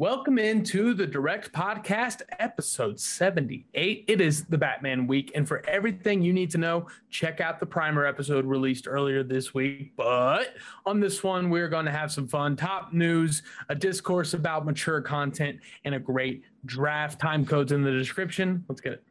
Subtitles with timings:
[0.00, 4.04] Welcome into the Direct Podcast, episode 78.
[4.06, 5.32] It is the Batman week.
[5.34, 9.54] And for everything you need to know, check out the primer episode released earlier this
[9.54, 9.94] week.
[9.96, 10.54] But
[10.86, 15.00] on this one, we're going to have some fun, top news, a discourse about mature
[15.00, 17.20] content, and a great draft.
[17.20, 18.64] Time codes in the description.
[18.68, 19.04] Let's get it.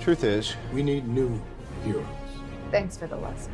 [0.00, 1.38] Truth is, we need new
[1.84, 2.06] heroes.
[2.70, 3.52] Thanks for the lesson.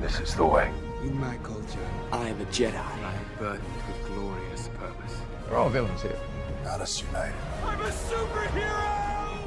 [0.00, 0.70] This is the way.
[1.02, 1.80] In my culture,
[2.12, 2.76] I am a Jedi.
[2.76, 3.81] I am burdened with glorious
[5.52, 5.52] purpose.
[5.52, 6.18] They're all villains here.
[6.64, 7.34] Got us united.
[7.64, 9.38] I'm a superhero!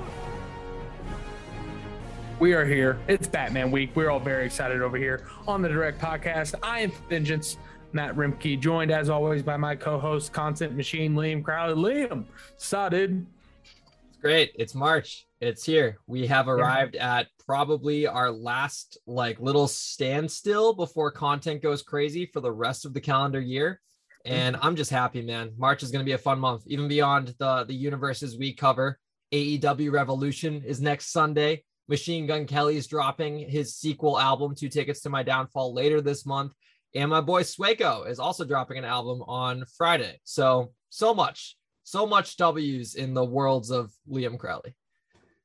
[2.40, 3.00] We are here.
[3.08, 3.92] It's Batman week.
[3.96, 6.56] We're all very excited over here on the Direct Podcast.
[6.62, 7.58] I am Vengeance.
[7.94, 11.76] Matt Roembke, joined as always by my co-host, Content Machine Liam Crowley.
[11.76, 12.26] Liam,
[12.58, 13.26] saw dude.
[13.64, 14.52] It's great.
[14.56, 15.28] It's March.
[15.40, 16.00] It's here.
[16.06, 22.42] We have arrived at probably our last like little standstill before content goes crazy for
[22.42, 23.80] the rest of the calendar year.
[24.26, 25.52] And I'm just happy, man.
[25.58, 29.00] March is going to be a fun month, even beyond the the universes we cover.
[29.32, 31.64] AEW Revolution is next Sunday.
[31.88, 36.26] Machine Gun Kelly is dropping his sequel album, Two Tickets to My Downfall, later this
[36.26, 36.54] month.
[36.96, 40.20] And my boy Swayco is also dropping an album on Friday.
[40.24, 44.76] So, so much, so much W's in the worlds of Liam Crowley.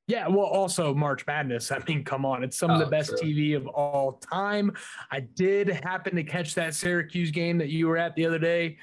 [0.07, 1.71] Yeah, well, also March Madness.
[1.71, 3.29] I mean, come on, it's some of the Oh, best true.
[3.29, 4.73] TV of all time.
[5.13, 8.77] I did happen to catch that Syracuse game that you were at the other day.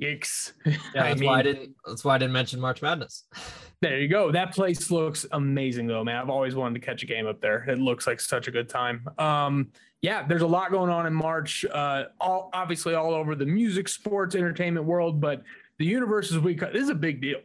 [0.00, 0.52] Yikes!
[0.64, 1.74] Yeah, I that's why I didn't.
[1.86, 3.24] That's why I didn't mention March Madness.
[3.82, 4.32] There you go.
[4.32, 6.16] That place looks amazing, though, man.
[6.16, 7.68] I've always wanted to catch a game up there.
[7.68, 9.06] It looks like such a good time.
[9.18, 11.66] Um, yeah, there's a lot going on in March.
[11.66, 15.42] Uh, all obviously all over the music, sports, entertainment world, but
[15.78, 17.40] the universes we cut this is a big deal,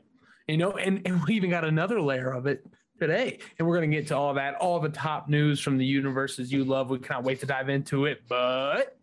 [0.47, 0.77] you know.
[0.77, 2.66] And and we even got another layer of it
[3.00, 6.52] today, and we're gonna get to all that, all the top news from the universes
[6.52, 6.89] you love.
[6.89, 8.97] We cannot wait to dive into it, but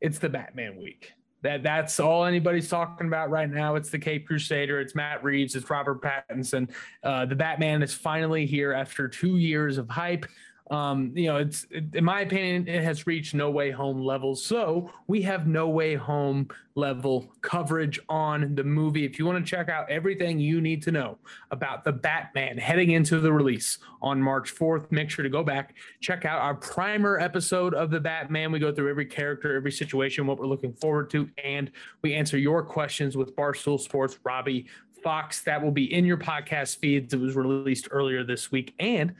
[0.00, 1.12] it's the Batman week.
[1.42, 3.74] That that's all anybody's talking about right now.
[3.74, 4.80] It's the Cape Crusader.
[4.80, 5.54] It's Matt Reeves.
[5.54, 6.70] It's Robert Pattinson.
[7.02, 10.24] Uh, the Batman is finally here after two years of hype.
[10.70, 14.44] Um, you know, it's it- in my opinion, it has reached no way home levels.
[14.44, 19.04] So we have no way home level coverage on the movie.
[19.04, 21.18] If you want to check out everything you need to know
[21.50, 25.74] about the Batman heading into the release on March 4th, make sure to go back,
[26.00, 28.50] check out our primer episode of the Batman.
[28.50, 31.70] We go through every character, every situation, what we're looking forward to, and
[32.00, 34.66] we answer your questions with Barstool Sports, Robbie
[35.02, 35.42] Fox.
[35.42, 37.12] That will be in your podcast feeds.
[37.12, 38.74] It was released earlier this week.
[38.80, 39.14] And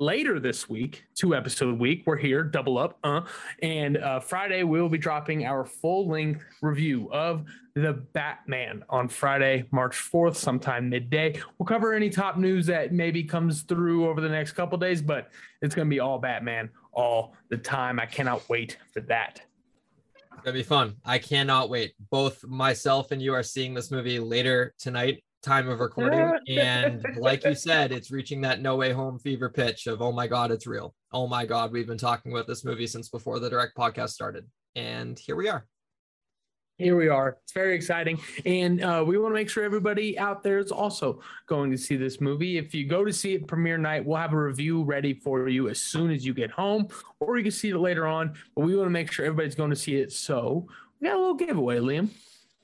[0.00, 2.98] later this week, two episode week, we're here, double up.
[3.02, 3.22] Uh,
[3.62, 7.44] and uh, Friday, we'll be dropping our full length review of
[7.74, 11.40] the Batman on Friday, March 4th, sometime midday.
[11.58, 15.30] We'll cover any top news that maybe comes through over the next couple days, but
[15.62, 17.98] it's going to be all Batman all the time.
[17.98, 19.42] I cannot wait for that.
[20.44, 20.94] Gonna be fun.
[21.04, 21.94] I cannot wait.
[22.10, 26.32] Both myself and you are seeing this movie later tonight, time of recording.
[26.48, 30.26] And like you said, it's reaching that no way home fever pitch of oh my
[30.26, 30.94] god, it's real.
[31.12, 34.46] Oh my god, we've been talking about this movie since before the direct podcast started.
[34.74, 35.66] And here we are.
[36.78, 37.38] Here we are.
[37.42, 38.20] It's very exciting.
[38.46, 41.96] And uh, we want to make sure everybody out there is also going to see
[41.96, 42.56] this movie.
[42.56, 45.68] If you go to see it premiere night, we'll have a review ready for you
[45.68, 46.86] as soon as you get home,
[47.18, 48.34] or you can see it later on.
[48.54, 50.12] But we want to make sure everybody's going to see it.
[50.12, 50.68] So
[51.00, 52.10] we got a little giveaway, Liam.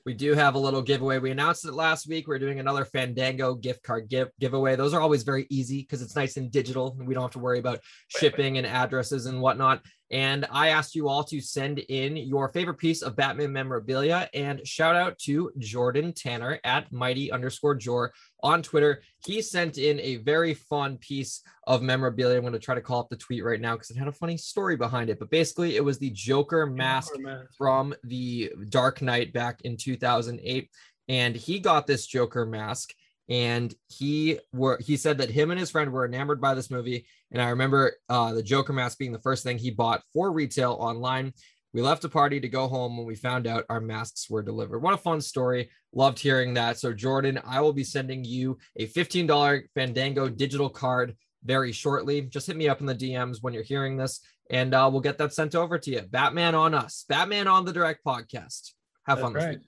[0.05, 1.17] We do have a little giveaway.
[1.17, 2.27] We announced it last week.
[2.27, 4.75] We're doing another Fandango gift card give giveaway.
[4.75, 6.95] Those are always very easy because it's nice and digital.
[6.99, 7.79] and We don't have to worry about
[8.09, 9.81] shipping and addresses and whatnot.
[10.11, 14.65] And I asked you all to send in your favorite piece of Batman memorabilia and
[14.65, 19.01] shout out to Jordan Tanner at mighty underscore Jor on Twitter.
[19.25, 22.37] He sent in a very fun piece of memorabilia.
[22.37, 24.11] I'm going to try to call up the tweet right now because it had a
[24.11, 25.17] funny story behind it.
[25.17, 27.11] But basically, it was the Joker mask
[27.57, 30.69] from the Dark Knight back in 2008,
[31.07, 32.93] and he got this Joker mask.
[33.27, 37.07] And he were he said that him and his friend were enamored by this movie.
[37.31, 40.73] And I remember uh, the Joker mask being the first thing he bought for retail
[40.73, 41.33] online.
[41.75, 44.79] We left a party to go home when we found out our masks were delivered.
[44.79, 45.69] What a fun story.
[45.91, 46.79] Loved hearing that.
[46.79, 52.21] So, Jordan, I will be sending you a $15 Fandango digital card very shortly.
[52.21, 55.17] Just hit me up in the DMs when you're hearing this, and uh, we'll get
[55.17, 56.01] that sent over to you.
[56.03, 58.71] Batman on us, Batman on the direct podcast.
[59.05, 59.59] Have fun That's this right.
[59.59, 59.67] week.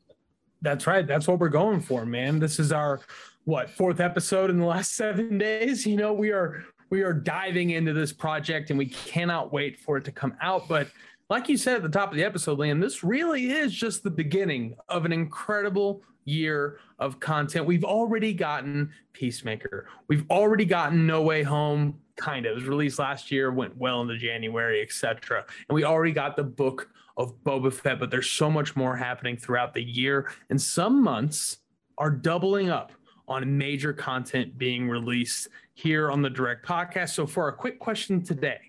[0.61, 1.05] That's right.
[1.05, 2.39] That's what we're going for, man.
[2.39, 3.01] This is our
[3.47, 5.85] what fourth episode in the last seven days.
[5.87, 9.95] You know, we are we are diving into this project and we cannot wait for
[9.95, 10.67] it to come out.
[10.67, 10.89] But
[11.29, 14.09] like you said at the top of the episode, Liam, this really is just the
[14.09, 17.65] beginning of an incredible year of content.
[17.65, 19.87] We've already gotten Peacemaker.
[20.09, 22.01] We've already gotten No Way Home.
[22.17, 25.45] Kind of it was released last year, went well into January, etc.
[25.69, 29.37] And we already got the book of Boba Fett, but there's so much more happening
[29.37, 30.29] throughout the year.
[30.49, 31.59] And some months
[31.97, 32.91] are doubling up
[33.27, 37.09] on major content being released here on the direct podcast.
[37.09, 38.59] So, for a quick question today,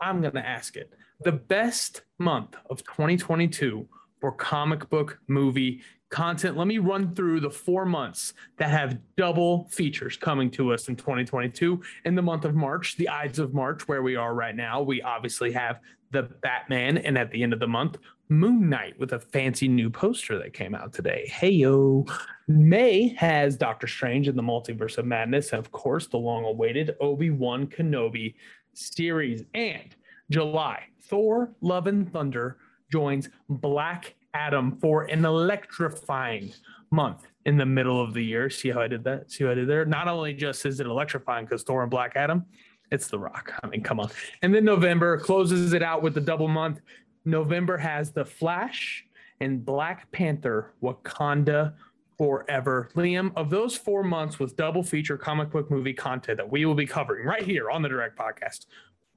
[0.00, 3.88] I'm going to ask it the best month of 2022
[4.20, 6.56] for comic book movie content.
[6.56, 10.96] Let me run through the four months that have double features coming to us in
[10.96, 11.82] 2022.
[12.04, 15.02] In the month of March, the Ides of March, where we are right now, we
[15.02, 15.80] obviously have
[16.12, 19.88] the Batman, and at the end of the month, Moon Knight with a fancy new
[19.88, 21.30] poster that came out today.
[21.32, 22.04] Hey yo.
[22.48, 26.96] May has Doctor Strange in the Multiverse of Madness, and of course, the long awaited
[27.00, 28.34] Obi Wan Kenobi
[28.72, 29.44] series.
[29.54, 29.94] And
[30.30, 32.58] July, Thor Love and Thunder
[32.90, 36.52] joins Black Adam for an electrifying
[36.90, 38.50] month in the middle of the year.
[38.50, 39.30] See how I did that?
[39.30, 39.84] See how I did there?
[39.84, 42.44] Not only just is it electrifying because Thor and Black Adam,
[42.90, 43.52] it's The Rock.
[43.62, 44.10] I mean, come on.
[44.42, 46.80] And then November closes it out with the double month.
[47.26, 49.04] November has The Flash
[49.40, 51.74] and Black Panther Wakanda
[52.16, 52.88] Forever.
[52.94, 56.74] Liam, of those four months with double feature comic book movie content that we will
[56.74, 58.66] be covering right here on the Direct Podcast,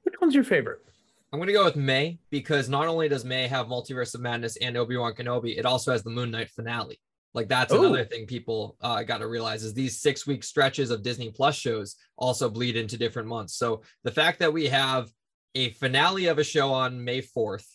[0.02, 0.80] which one's your favorite?
[1.32, 4.58] I'm going to go with May because not only does May have Multiverse of Madness
[4.58, 7.00] and Obi Wan Kenobi, it also has the Moon Knight finale.
[7.34, 7.80] Like that's Ooh.
[7.80, 11.56] another thing people uh, got to realize is these six week stretches of Disney Plus
[11.56, 13.56] shows also bleed into different months.
[13.56, 15.10] So the fact that we have
[15.56, 17.66] a finale of a show on May 4th,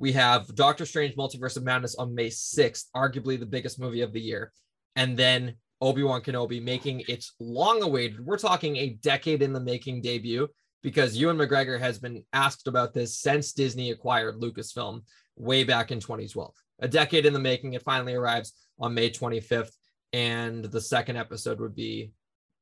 [0.00, 4.14] we have Doctor Strange Multiverse of Madness on May 6th, arguably the biggest movie of
[4.14, 4.50] the year,
[4.96, 9.60] and then Obi Wan Kenobi making its long awaited, we're talking a decade in the
[9.60, 10.48] making debut
[10.82, 15.02] because Ewan McGregor has been asked about this since Disney acquired Lucasfilm
[15.36, 16.54] way back in 2012.
[16.80, 19.72] A decade in the making, it finally arrives on May 25th,
[20.14, 22.12] and the second episode would be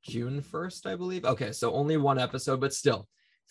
[0.03, 1.25] June 1st, I believe.
[1.25, 3.09] Okay, so only one episode, but still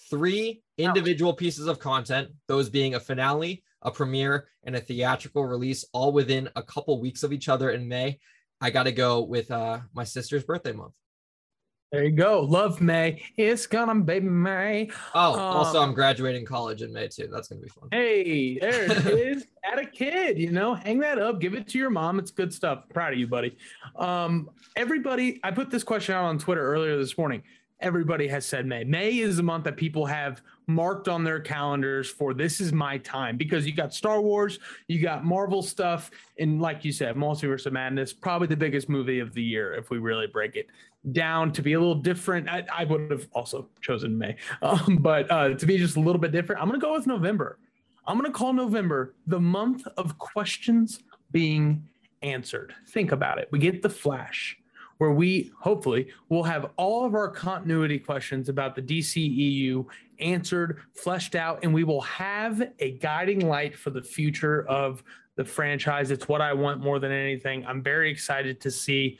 [0.09, 5.85] three individual pieces of content, those being a finale, a premiere, and a theatrical release,
[5.93, 8.19] all within a couple weeks of each other in May.
[8.59, 10.93] I got to go with uh, my sister's birthday month.
[11.91, 12.41] There you go.
[12.41, 13.23] Love May.
[13.37, 14.89] It's gonna be May.
[15.15, 17.29] Oh, um, also I'm graduating college in May too.
[17.31, 17.87] That's gonna be fun.
[17.93, 19.45] Hey, there it is.
[19.63, 22.19] At a kid, you know, hang that up, give it to your mom.
[22.19, 22.83] It's good stuff.
[22.93, 23.57] Proud of you, buddy.
[23.95, 27.41] Um, everybody, I put this question out on Twitter earlier this morning
[27.79, 28.83] everybody has said May.
[28.83, 32.97] May is the month that people have marked on their calendars for this is my
[32.99, 37.65] time because you got Star Wars, you got Marvel stuff, and like you said, Multiverse
[37.65, 40.67] of Madness, probably the biggest movie of the year if we really break it
[41.13, 42.49] down to be a little different.
[42.49, 46.21] I, I would have also chosen May, um, but uh, to be just a little
[46.21, 47.59] bit different, I'm going to go with November.
[48.05, 50.99] I'm going to call November the month of questions
[51.31, 51.87] being
[52.21, 52.73] answered.
[52.89, 53.49] Think about it.
[53.51, 54.57] We get the Flash
[54.97, 59.85] where we hopefully will have all of our continuity questions about the DCEU
[60.19, 65.03] answered, fleshed out, and we will have a guiding light for the future of
[65.35, 66.11] the franchise.
[66.11, 67.65] It's what I want more than anything.
[67.65, 69.19] I'm very excited to see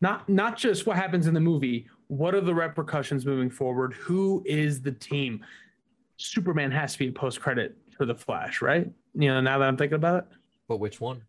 [0.00, 3.94] not not just what happens in the movie, what are the repercussions moving forward?
[3.94, 5.44] Who is the team?
[6.16, 8.90] Superman has to be a post credit for the Flash, right?
[9.14, 10.24] You know, now that I'm thinking about it.
[10.68, 11.22] But which one?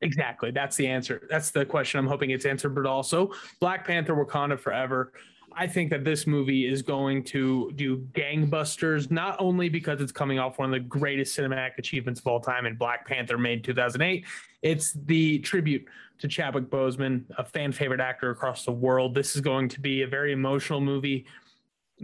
[0.00, 0.50] Exactly.
[0.50, 1.26] That's the answer.
[1.28, 5.12] That's the question I'm hoping it's answered, but also Black Panther Wakanda Forever.
[5.52, 10.38] I think that this movie is going to do gangbusters, not only because it's coming
[10.38, 14.24] off one of the greatest cinematic achievements of all time in Black Panther made 2008,
[14.62, 15.84] it's the tribute
[16.18, 19.14] to Chadwick Boseman, a fan favorite actor across the world.
[19.14, 21.26] This is going to be a very emotional movie.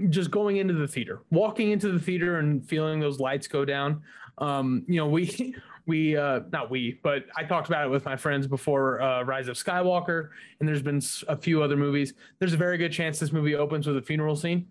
[0.09, 4.03] Just going into the theater, walking into the theater and feeling those lights go down.
[4.39, 5.55] Um, you know, we
[5.87, 9.49] we uh not we but i talked about it with my friends before uh rise
[9.49, 12.15] of skywalker and there's been a few other movies.
[12.39, 14.67] There's a very good chance this movie opens with a funeral scene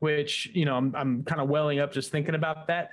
[0.00, 2.90] which you know i'm, I'm kind of welling up just thinking about that.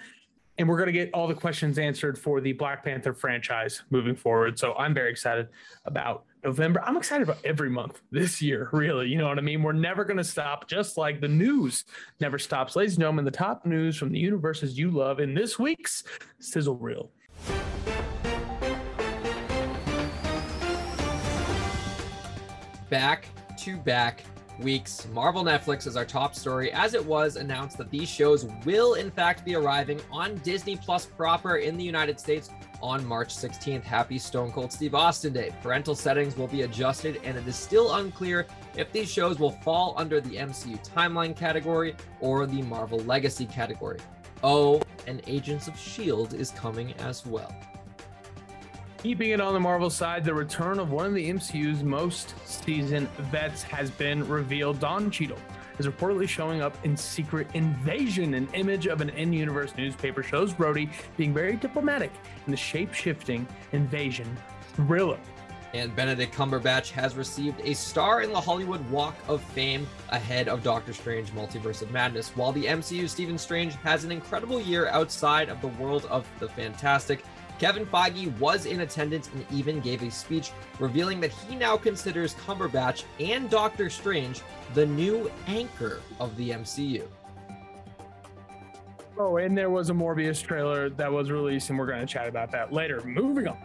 [0.60, 4.16] And we're going to get all the questions answered for the black panther franchise moving
[4.16, 4.60] forward.
[4.60, 5.48] So i'm very excited
[5.86, 6.82] about november.
[6.84, 9.08] I'm excited about every month this year really.
[9.08, 9.64] You know what i mean?
[9.64, 11.86] We're never going to stop just like the news
[12.20, 12.76] never stops.
[12.76, 16.04] Ladies and gentlemen the top news from the universes you love in this week's
[16.40, 17.10] sizzle reel
[22.90, 23.28] back
[23.58, 24.24] to back
[24.60, 25.08] weeks.
[25.14, 29.12] Marvel Netflix is our top story, as it was announced that these shows will, in
[29.12, 32.50] fact, be arriving on Disney Plus proper in the United States
[32.82, 33.84] on March 16th.
[33.84, 35.54] Happy Stone Cold Steve Austin Day.
[35.62, 39.94] Parental settings will be adjusted, and it is still unclear if these shows will fall
[39.98, 44.00] under the MCU timeline category or the Marvel Legacy category.
[44.44, 46.38] Oh, and Agents of S.H.I.E.L.D.
[46.38, 47.54] is coming as well.
[48.98, 53.08] Keeping it on the Marvel side, the return of one of the MCU's most seasoned
[53.32, 54.80] vets has been revealed.
[54.80, 55.38] Don Cheadle
[55.78, 58.34] is reportedly showing up in Secret Invasion.
[58.34, 62.12] An image of an in universe newspaper shows Rhodey being very diplomatic
[62.48, 64.36] in the shape shifting invasion
[64.74, 65.20] thriller.
[65.76, 70.64] And Benedict Cumberbatch has received a star in the Hollywood Walk of Fame ahead of
[70.64, 75.50] Doctor Strange Multiverse of Madness, while the MCU Stephen Strange has an incredible year outside
[75.50, 77.24] of the world of the fantastic.
[77.60, 82.36] Kevin Feige was in attendance and even gave a speech revealing that he now considers
[82.36, 84.42] Cumberbatch and Doctor Strange
[84.74, 87.08] the new anchor of the MCU.
[89.20, 92.28] Oh, and there was a Morbius trailer that was released, and we're going to chat
[92.28, 93.02] about that later.
[93.04, 93.58] Moving on.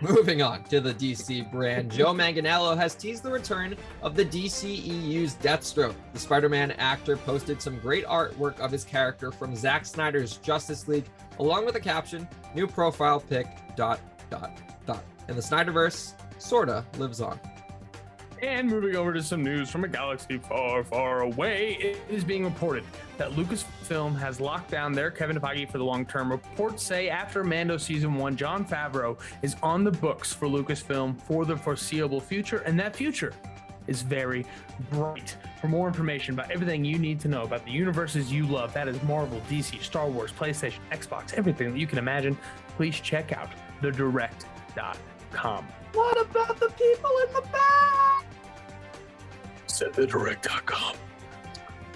[0.00, 5.34] Moving on to the DC brand, Joe Manganiello has teased the return of the DCEU's
[5.36, 5.94] Deathstroke.
[6.12, 10.88] The Spider Man actor posted some great artwork of his character from Zack Snyder's Justice
[10.88, 11.06] League,
[11.38, 14.50] along with a caption New profile pic, dot, dot,
[14.86, 15.04] dot.
[15.28, 17.38] And the Snyderverse sorta lives on.
[18.42, 22.44] And moving over to some news from a galaxy far, far away, it is being
[22.44, 22.84] reported
[23.16, 26.30] that Lucasfilm has locked down their Kevin Feige for the long term.
[26.30, 31.44] Reports say after Mando season one, Jon Favreau is on the books for Lucasfilm for
[31.44, 33.32] the foreseeable future, and that future
[33.88, 34.46] is very
[34.90, 35.36] bright.
[35.60, 38.86] For more information about everything you need to know about the universes you love, that
[38.86, 42.38] is Marvel, DC, Star Wars, PlayStation, Xbox, everything that you can imagine,
[42.76, 43.48] please check out
[43.82, 45.66] thedirect.com.
[45.98, 48.24] What about the people in the back?
[49.66, 50.94] Said thedirect.com.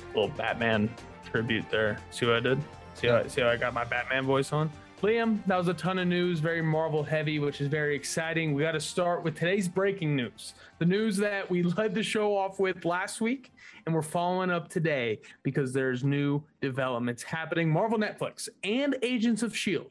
[0.08, 0.92] Little Batman
[1.30, 1.98] tribute there.
[2.10, 2.60] See what I did?
[2.94, 4.72] See how, see how I got my Batman voice on?
[5.02, 8.54] Liam, that was a ton of news, very Marvel heavy, which is very exciting.
[8.54, 10.54] We got to start with today's breaking news.
[10.80, 13.52] The news that we led the show off with last week,
[13.86, 17.70] and we're following up today because there's new developments happening.
[17.70, 19.90] Marvel Netflix and Agents of S.H.I.E.L.D.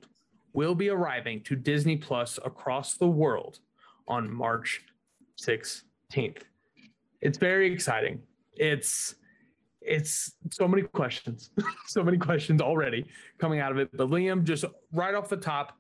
[0.52, 3.60] will be arriving to Disney Plus across the world
[4.12, 4.82] on March
[5.42, 6.44] 16th.
[7.22, 8.22] It's very exciting.
[8.54, 9.16] It's
[9.82, 11.50] it's so many questions,
[11.88, 13.06] so many questions already
[13.40, 13.90] coming out of it.
[13.94, 15.74] But Liam, just right off the top,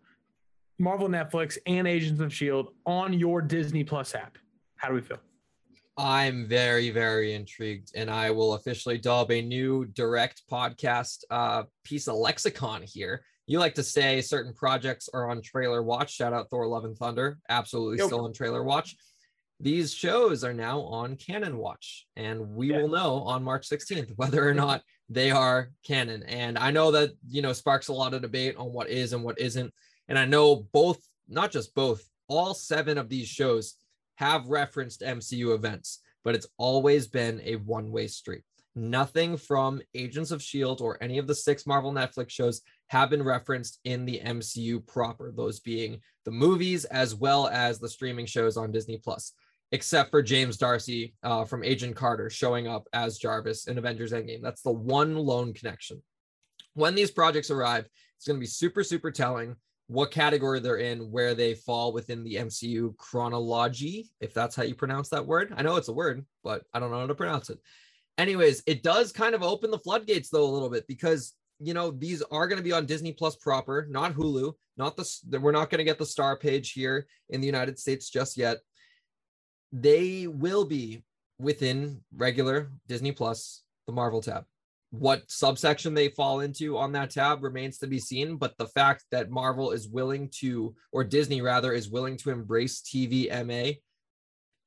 [0.79, 4.38] Marvel Netflix and Agents of Shield on your Disney Plus app.
[4.77, 5.19] How do we feel?
[5.97, 12.07] I'm very, very intrigued, and I will officially dub a new direct podcast uh, piece
[12.07, 13.23] of lexicon here.
[13.48, 16.13] You like to say certain projects are on trailer watch.
[16.13, 18.07] Shout out Thor: Love and Thunder, absolutely yep.
[18.07, 18.95] still on trailer watch
[19.62, 22.81] these shows are now on canon watch and we yeah.
[22.81, 27.12] will know on march 16th whether or not they are canon and i know that
[27.27, 29.71] you know sparks a lot of debate on what is and what isn't
[30.07, 33.75] and i know both not just both all seven of these shows
[34.15, 38.43] have referenced mcu events but it's always been a one-way street
[38.75, 43.23] nothing from agents of shield or any of the six marvel netflix shows have been
[43.23, 48.55] referenced in the mcu proper those being the movies as well as the streaming shows
[48.55, 49.33] on disney plus
[49.71, 54.41] except for James D'Arcy uh, from Agent Carter showing up as Jarvis in Avengers Endgame.
[54.41, 56.01] That's the one lone connection.
[56.73, 57.87] When these projects arrive,
[58.17, 59.55] it's going to be super, super telling
[59.87, 64.75] what category they're in, where they fall within the MCU chronology, if that's how you
[64.75, 65.53] pronounce that word.
[65.55, 67.59] I know it's a word, but I don't know how to pronounce it.
[68.17, 71.91] Anyways, it does kind of open the floodgates though a little bit because you know
[71.91, 75.69] these are going to be on Disney Plus proper, not Hulu, not the we're not
[75.69, 78.57] going to get the star page here in the United States just yet
[79.71, 81.03] they will be
[81.39, 84.45] within regular Disney Plus, the Marvel tab.
[84.91, 89.05] What subsection they fall into on that tab remains to be seen, but the fact
[89.11, 93.77] that Marvel is willing to, or Disney rather, is willing to embrace TVMA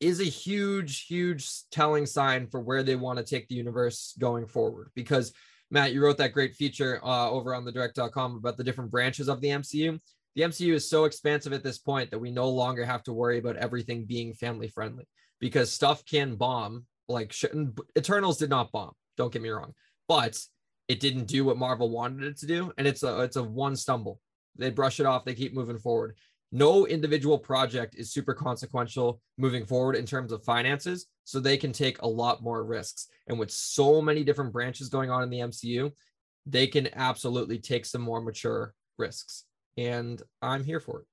[0.04, 4.46] is a huge, huge telling sign for where they want to take the universe going
[4.46, 4.90] forward.
[4.94, 5.32] Because
[5.70, 9.28] Matt, you wrote that great feature uh, over on the direct.com about the different branches
[9.28, 9.99] of the MCU
[10.34, 13.38] the MCU is so expansive at this point that we no longer have to worry
[13.38, 15.06] about everything being family friendly
[15.40, 16.87] because stuff can bomb.
[17.08, 17.34] Like
[17.96, 18.92] Eternals did not bomb.
[19.16, 19.75] Don't get me wrong,
[20.08, 20.38] but
[20.88, 23.76] it didn't do what Marvel wanted it to do, and it's a it's a one
[23.76, 24.20] stumble.
[24.56, 25.25] They brush it off.
[25.25, 26.16] They keep moving forward.
[26.54, 31.73] No individual project is super consequential moving forward in terms of finances, so they can
[31.73, 33.08] take a lot more risks.
[33.26, 35.90] And with so many different branches going on in the MCU,
[36.46, 39.44] they can absolutely take some more mature risks
[39.76, 41.06] and I'm here for it.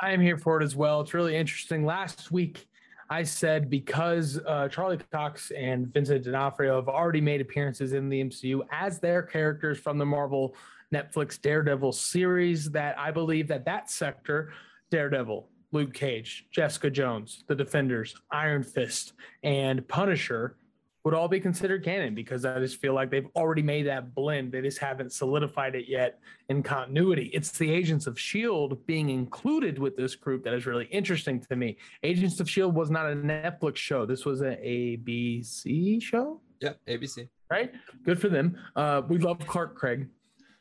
[0.00, 1.00] I am here for it as well.
[1.00, 1.84] It's really interesting.
[1.84, 2.66] Last week,
[3.08, 8.22] I said because uh, Charlie Cox and Vincent D'Onofrio have already made appearances in the
[8.22, 10.54] MCU as their characters from the Marvel
[10.92, 14.52] Netflix Daredevil series, that I believe that that sector,
[14.90, 20.56] Daredevil, Luke Cage, Jessica Jones, The Defenders, Iron Fist, and Punisher
[21.04, 24.52] would all be considered canon because I just feel like they've already made that blend.
[24.52, 27.30] They just haven't solidified it yet in continuity.
[27.34, 28.76] It's the Agents of S.H.I.E.L.D.
[28.86, 31.76] being included with this group that is really interesting to me.
[32.04, 32.76] Agents of S.H.I.E.L.D.
[32.76, 36.40] was not a Netflix show, this was an ABC show.
[36.60, 37.28] Yep, ABC.
[37.50, 37.72] Right?
[38.04, 38.56] Good for them.
[38.76, 40.06] Uh, we love Clark Gregg.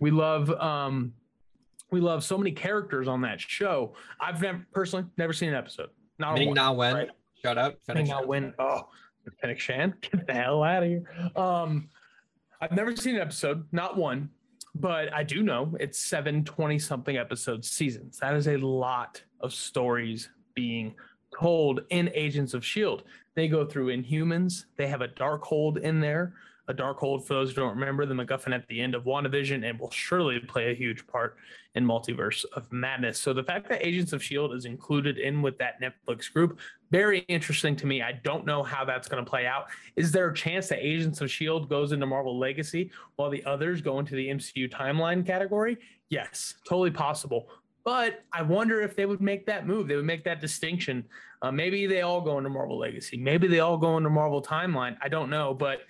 [0.02, 1.14] We love um,
[1.92, 3.94] we love so many characters on that show.
[4.20, 5.90] I've never personally never seen an episode.
[6.20, 6.94] Not Ming one, Na Wen.
[6.96, 7.10] right?
[7.42, 7.76] Shout out.
[7.88, 8.54] Ming Na Wen.
[8.60, 8.90] Oh,
[9.40, 9.94] Fennec Shan.
[10.02, 11.04] Get the hell out of here.
[11.36, 11.90] Um,
[12.60, 14.30] I've never seen an episode, not one,
[14.76, 18.18] but I do know it's seven 20 something episode seasons.
[18.20, 20.96] That is a lot of stories being
[21.40, 23.04] told in Agents of S.H.I.E.L.D.
[23.36, 26.34] They go through Inhumans, they have a Darkhold in there.
[26.72, 29.78] A Darkhold, for those who don't remember, the MacGuffin at the end of WandaVision and
[29.78, 31.36] will surely play a huge part
[31.76, 33.20] in Multiverse of Madness.
[33.20, 34.56] So the fact that Agents of S.H.I.E.L.D.
[34.56, 36.60] is included in with that Netflix group,
[36.90, 38.02] very interesting to me.
[38.02, 39.66] I don't know how that's going to play out.
[39.98, 41.68] Is there a chance that Agents of S.H.I.E.L.D.
[41.68, 45.78] goes into Marvel Legacy while the others go into the MCU timeline category?
[46.10, 47.50] Yes, totally possible.
[47.84, 49.88] But I wonder if they would make that move.
[49.88, 51.04] They would make that distinction.
[51.42, 53.18] Uh, maybe they all go into Marvel Legacy.
[53.18, 54.96] Maybe they all go into Marvel Timeline.
[55.02, 55.54] I don't know.
[55.54, 55.82] But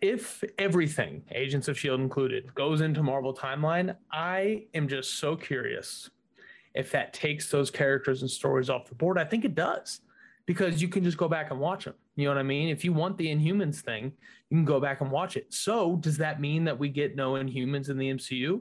[0.00, 2.02] if everything, Agents of S.H.I.E.L.D.
[2.02, 6.10] included, goes into Marvel Timeline, I am just so curious
[6.74, 9.18] if that takes those characters and stories off the board.
[9.18, 10.00] I think it does
[10.46, 11.94] because you can just go back and watch them.
[12.16, 12.68] You know what I mean?
[12.68, 14.12] If you want the Inhumans thing,
[14.48, 15.52] you can go back and watch it.
[15.52, 18.60] So, does that mean that we get no Inhumans in the MCU?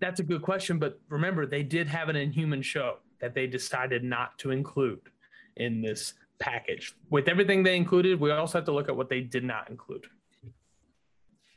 [0.00, 0.78] That's a good question.
[0.78, 5.00] But remember, they did have an Inhuman show that they decided not to include
[5.56, 6.94] in this package.
[7.10, 10.06] With everything they included, we also have to look at what they did not include.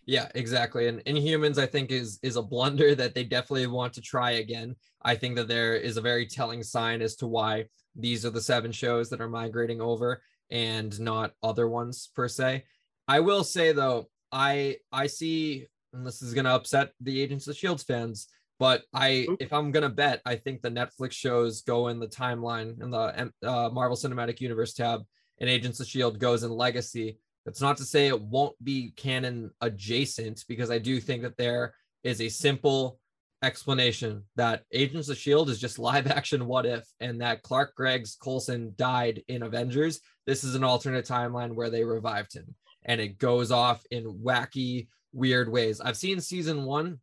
[0.06, 0.88] Yeah, exactly.
[0.88, 4.76] And Inhumans, I think, is is a blunder that they definitely want to try again.
[5.02, 8.42] I think that there is a very telling sign as to why these are the
[8.42, 12.64] seven shows that are migrating over and not other ones per se.
[13.08, 17.56] I will say though, I I see, and this is gonna upset the Agents of
[17.56, 18.28] Shields fans,
[18.62, 22.80] but I if I'm gonna bet, I think the Netflix shows go in the timeline
[22.80, 25.02] in the uh, Marvel Cinematic Universe tab,
[25.40, 27.18] and Agents of Shield goes in Legacy.
[27.44, 31.74] That's not to say it won't be canon adjacent, because I do think that there
[32.04, 33.00] is a simple
[33.42, 35.52] explanation that Agents of S.H.I.E.L.D.
[35.52, 40.02] is just live action what if, and that Clark Greggs Coulson died in Avengers.
[40.28, 42.54] This is an alternate timeline where they revived him,
[42.86, 45.82] and it goes off in wacky, weird ways.
[45.82, 47.00] I've seen season one,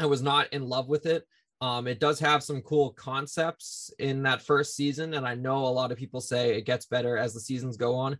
[0.00, 1.24] I was not in love with it.
[1.60, 5.68] Um, it does have some cool concepts in that first season, and I know a
[5.68, 8.16] lot of people say it gets better as the seasons go on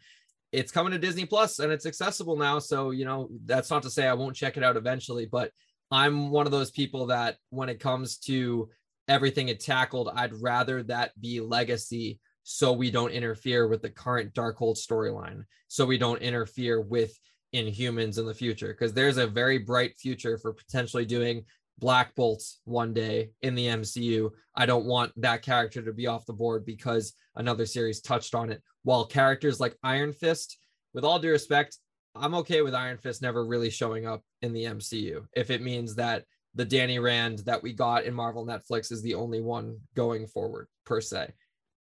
[0.53, 2.59] it's coming to Disney Plus and it's accessible now.
[2.59, 5.51] So, you know, that's not to say I won't check it out eventually, but
[5.91, 8.69] I'm one of those people that when it comes to
[9.09, 14.35] everything it tackled, I'd rather that be legacy so we don't interfere with the current
[14.35, 17.13] Darkhold storyline, so we don't interfere with
[17.55, 21.45] Inhumans in the future, because there's a very bright future for potentially doing
[21.81, 24.31] Black Bolt one day in the MCU.
[24.55, 28.51] I don't want that character to be off the board because another series touched on
[28.51, 28.63] it.
[28.83, 30.59] While characters like Iron Fist,
[30.95, 31.79] with all due respect,
[32.15, 35.95] I'm okay with Iron Fist never really showing up in the MCU if it means
[35.97, 40.27] that the Danny Rand that we got in Marvel Netflix is the only one going
[40.27, 41.33] forward, per se.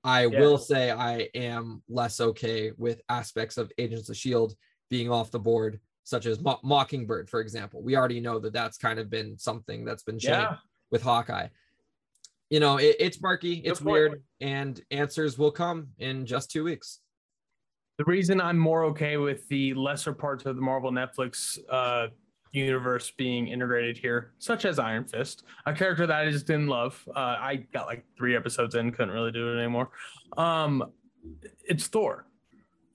[0.03, 0.41] I Yeah.
[0.41, 4.55] will say I am less okay with aspects of Agents of S.H.I.E.L.D.
[4.91, 7.83] being off the board, such as Mo- Mockingbird, for example.
[7.83, 10.57] We already know that that's kind of been something that's been changed Yeah.
[10.91, 11.49] with Hawkeye.
[12.51, 17.01] You know, it, it's murky, it's weird, and answers will come in just two weeks.
[17.99, 22.09] The reason I'm more okay with the lesser parts of the Marvel Netflix uh,
[22.53, 27.03] universe being integrated here, such as Iron Fist, a character that I just didn't love.
[27.17, 29.91] Uh, I got like three episodes in, couldn't really do it anymore.
[30.37, 30.85] Um,
[31.65, 32.27] it's Thor.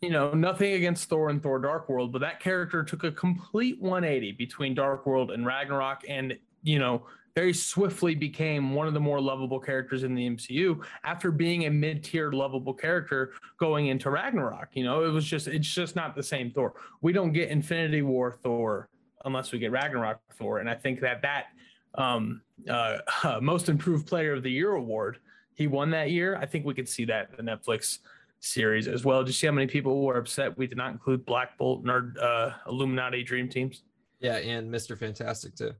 [0.01, 3.81] You know, nothing against Thor and Thor Dark World, but that character took a complete
[3.81, 8.99] 180 between Dark World and Ragnarok, and you know, very swiftly became one of the
[8.99, 14.69] more lovable characters in the MCU after being a mid-tier lovable character going into Ragnarok.
[14.73, 16.73] You know, it was just it's just not the same Thor.
[17.01, 18.87] We don't get Infinity War Thor
[19.25, 21.47] unless we get Ragnarok Thor, and I think that that
[21.95, 22.99] um, uh,
[23.41, 25.19] most improved player of the year award
[25.59, 26.37] he won that year.
[26.37, 27.99] I think we could see that the Netflix
[28.39, 29.23] series as well.
[29.23, 32.13] Just see how many people were upset we did not include Black Bolt in our
[32.21, 33.83] uh, Illuminati Dream Teams
[34.19, 34.97] Yeah, and Mr.
[34.97, 35.71] Fantastic too.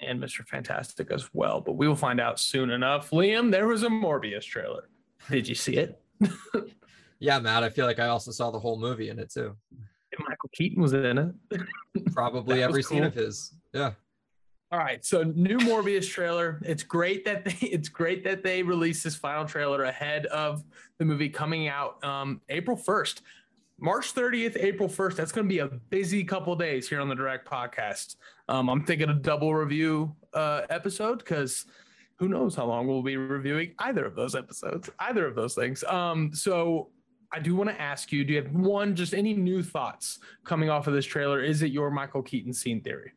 [0.00, 0.46] and Mr.
[0.46, 1.60] Fantastic as well.
[1.60, 3.10] But we will find out soon enough.
[3.10, 4.88] Liam, there was a Morbius trailer.
[5.30, 6.00] Did you see it?
[7.20, 9.56] Yeah, Matt, I feel like I also saw the whole movie in it too.
[10.18, 11.32] Michael Keaton was in it.
[12.12, 13.54] Probably every scene of his.
[13.72, 13.92] Yeah.
[14.72, 16.60] All right, so new Morbius trailer.
[16.64, 20.64] It's great that they it's great that they released this final trailer ahead of
[20.98, 23.22] the movie coming out um, April first,
[23.78, 25.16] March thirtieth, April first.
[25.16, 28.16] That's going to be a busy couple days here on the Direct Podcast.
[28.48, 31.66] Um, I'm thinking a double review uh, episode because
[32.16, 35.84] who knows how long we'll be reviewing either of those episodes, either of those things.
[35.84, 36.90] Um, so
[37.32, 40.70] I do want to ask you: Do you have one, just any new thoughts coming
[40.70, 41.42] off of this trailer?
[41.42, 43.12] Is it your Michael Keaton scene theory?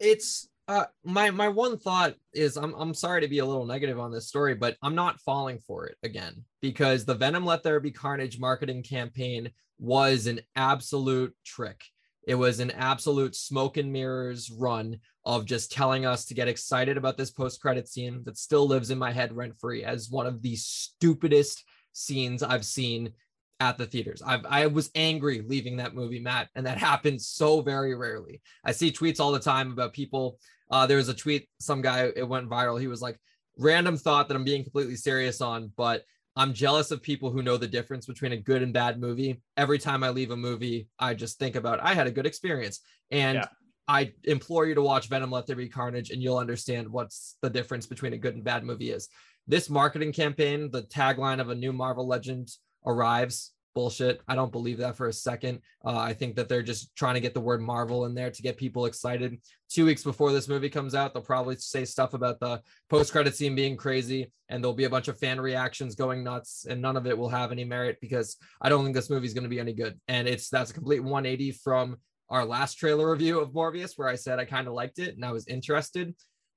[0.00, 4.00] It's Uh, my my one thought is I'm I'm sorry to be a little negative
[4.00, 7.78] on this story, but I'm not falling for it again because the Venom Let There
[7.78, 11.84] Be Carnage marketing campaign was an absolute trick.
[12.26, 16.96] It was an absolute smoke and mirrors run of just telling us to get excited
[16.96, 20.26] about this post credit scene that still lives in my head rent free as one
[20.26, 23.12] of the stupidest scenes I've seen
[23.60, 24.22] at the theaters.
[24.24, 28.40] I've, I was angry leaving that movie, Matt, and that happens so very rarely.
[28.64, 30.38] I see tweets all the time about people.
[30.70, 32.80] Uh, there was a tweet, some guy, it went viral.
[32.80, 33.18] He was like,
[33.58, 36.02] random thought that I'm being completely serious on, but
[36.36, 39.40] I'm jealous of people who know the difference between a good and bad movie.
[39.56, 42.80] Every time I leave a movie, I just think about I had a good experience.
[43.10, 43.46] And yeah.
[43.88, 47.48] I implore you to watch Venom Let There Be Carnage and you'll understand what's the
[47.48, 49.08] difference between a good and bad movie is.
[49.46, 52.50] This marketing campaign, the tagline of a new Marvel legend
[52.86, 54.22] arrives bullshit.
[54.26, 55.60] I don't believe that for a second.
[55.84, 58.42] Uh, I think that they're just trying to get the word Marvel in there to
[58.42, 59.38] get people excited.
[59.68, 63.36] Two weeks before this movie comes out, they'll probably say stuff about the post credit
[63.36, 66.96] scene being crazy, and there'll be a bunch of fan reactions going nuts, and none
[66.96, 69.50] of it will have any merit because I don't think this movie is going to
[69.50, 70.00] be any good.
[70.08, 71.98] And it's that's a complete 180 from
[72.30, 75.24] our last trailer review of Morbius, where I said I kind of liked it and
[75.24, 76.14] I was interested.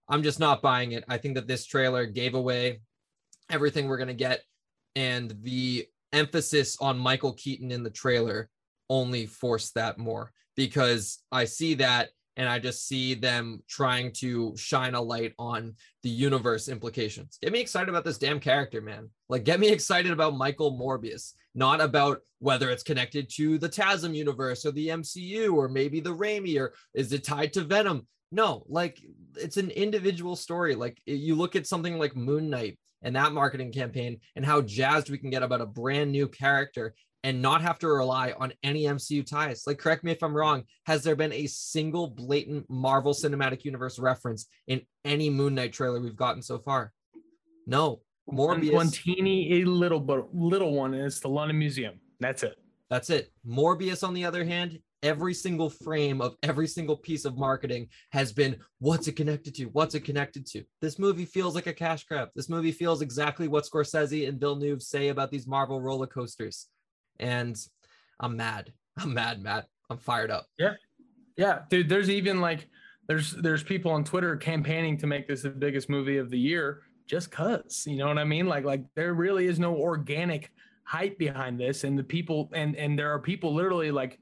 [0.07, 1.03] I'm just not buying it.
[1.09, 2.79] I think that this trailer gave away
[3.51, 4.41] everything we're going to get.
[4.95, 8.49] And the emphasis on Michael Keaton in the trailer
[8.89, 14.55] only forced that more because I see that and I just see them trying to
[14.55, 17.37] shine a light on the universe implications.
[17.41, 19.09] Get me excited about this damn character, man.
[19.27, 24.15] Like, get me excited about Michael Morbius, not about whether it's connected to the TASM
[24.15, 28.07] universe or the MCU or maybe the Raimi or is it tied to Venom?
[28.31, 29.01] No, like
[29.35, 30.75] it's an individual story.
[30.75, 35.09] Like you look at something like Moon Knight and that marketing campaign and how jazzed
[35.09, 38.83] we can get about a brand new character and not have to rely on any
[38.83, 39.63] MCU ties.
[39.67, 40.63] Like, correct me if I'm wrong.
[40.85, 45.99] Has there been a single blatant Marvel Cinematic Universe reference in any Moon Knight trailer
[45.99, 46.93] we've gotten so far?
[47.67, 48.01] No.
[48.31, 48.73] Morbius.
[48.73, 51.99] One teeny a little but little one is the London Museum.
[52.19, 52.55] That's it.
[52.89, 53.31] That's it.
[53.47, 58.31] Morbius, on the other hand, every single frame of every single piece of marketing has
[58.31, 59.65] been what's it connected to?
[59.65, 60.63] What's it connected to?
[60.81, 62.29] This movie feels like a cash grab.
[62.35, 66.67] This movie feels exactly what Scorsese and Villeneuve say about these Marvel roller coasters.
[67.19, 67.57] And
[68.19, 68.73] I'm mad.
[68.97, 69.67] I'm mad, Matt.
[69.89, 70.45] I'm fired up.
[70.57, 70.73] Yeah.
[71.37, 71.61] Yeah.
[71.69, 72.67] Dude, there's even like
[73.07, 76.81] there's there's people on Twitter campaigning to make this the biggest movie of the year
[77.07, 77.85] just cuz.
[77.87, 78.45] You know what I mean?
[78.45, 80.51] Like like there really is no organic
[80.83, 84.19] hype behind this and the people and and there are people literally like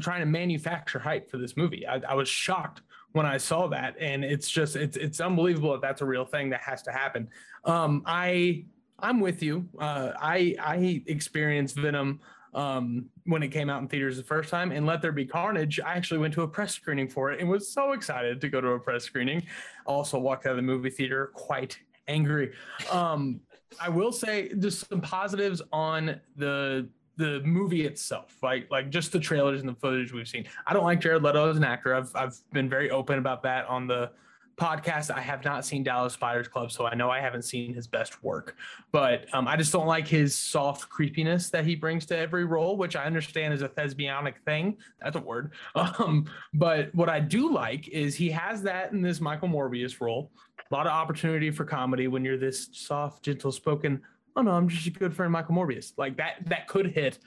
[0.00, 1.86] trying to manufacture hype for this movie.
[1.86, 5.80] I, I, was shocked when I saw that, and it's just it's it's unbelievable that
[5.80, 7.28] that's a real thing that has to happen.
[7.64, 8.64] Um, I
[8.98, 9.68] I'm with you.
[9.78, 12.20] Uh, I I experienced Venom
[12.54, 15.80] um, when it came out in theaters the first time, and Let There Be Carnage.
[15.80, 18.60] I actually went to a press screening for it and was so excited to go
[18.60, 19.42] to a press screening.
[19.86, 22.52] Also walked out of the movie theater quite angry.
[22.90, 23.40] Um,
[23.80, 29.20] I will say just some positives on the the movie itself, like like just the
[29.20, 30.46] trailers and the footage we've seen.
[30.66, 31.94] I don't like Jared Leto as an actor.
[31.94, 34.10] I've I've been very open about that on the
[34.56, 35.10] podcast.
[35.10, 38.22] I have not seen Dallas Buyers Club, so I know I haven't seen his best
[38.22, 38.56] work.
[38.92, 42.76] But um, I just don't like his soft creepiness that he brings to every role,
[42.76, 44.76] which I understand is a thespianic thing.
[45.02, 45.52] That's a word.
[45.98, 50.30] Um, but what I do like is he has that in this Michael Morbius role.
[50.70, 54.02] A lot of opportunity for comedy when you're this soft, gentle spoken
[54.36, 55.92] oh no, I'm just a good friend, Michael Morbius.
[55.96, 57.18] Like that, that could hit.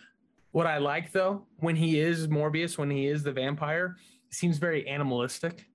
[0.52, 3.96] What I like though, when he is Morbius, when he is the vampire,
[4.28, 5.66] he seems very animalistic.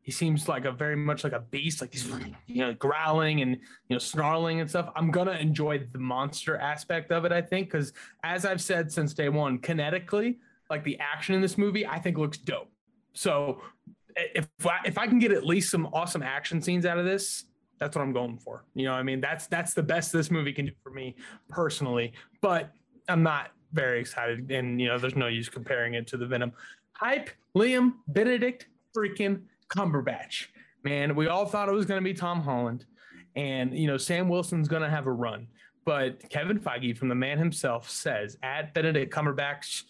[0.00, 2.10] He seems like a very much like a beast, like he's
[2.46, 4.90] you know growling and you know snarling and stuff.
[4.96, 7.92] I'm gonna enjoy the monster aspect of it, I think, because
[8.24, 10.38] as I've said since day one, kinetically,
[10.70, 12.70] like the action in this movie, I think looks dope.
[13.12, 13.60] So
[14.16, 17.44] if I, if I can get at least some awesome action scenes out of this,
[17.78, 18.64] that's what I'm going for.
[18.74, 21.16] You know, I mean, that's that's the best this movie can do for me
[21.48, 22.12] personally.
[22.40, 22.72] But
[23.08, 26.52] I'm not very excited, and you know, there's no use comparing it to the Venom
[26.92, 27.30] hype.
[27.56, 30.46] Liam Benedict freaking Cumberbatch,
[30.84, 32.86] man, we all thought it was going to be Tom Holland,
[33.36, 35.46] and you know, Sam Wilson's going to have a run.
[35.84, 39.84] But Kevin Feige, from the man himself, says at Benedict Cumberbatch,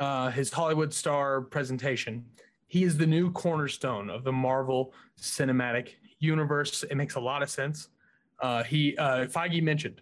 [0.00, 2.24] uh, his Hollywood star presentation,
[2.66, 5.90] he is the new cornerstone of the Marvel Cinematic
[6.24, 6.84] universe.
[6.84, 7.88] It makes a lot of sense.
[8.40, 10.00] Uh, he uh, Feige mentioned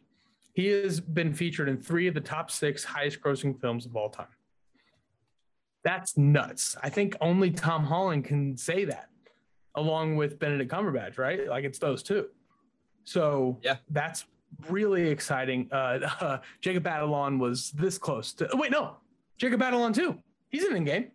[0.55, 4.11] he has been featured in three of the top six highest grossing films of all
[4.11, 4.27] time.
[5.83, 6.77] That's nuts.
[6.83, 9.09] I think only Tom Holland can say that,
[9.75, 11.49] along with Benedict Cumberbatch, right?
[11.49, 12.29] Like it's those two.
[13.05, 14.27] So yeah, that's
[14.69, 15.69] really exciting.
[15.73, 18.49] Uh, uh, Jacob Batalon was this close to.
[18.53, 18.97] Wait, no,
[19.39, 20.19] Jacob Batalon too.
[20.51, 21.11] He's in the game.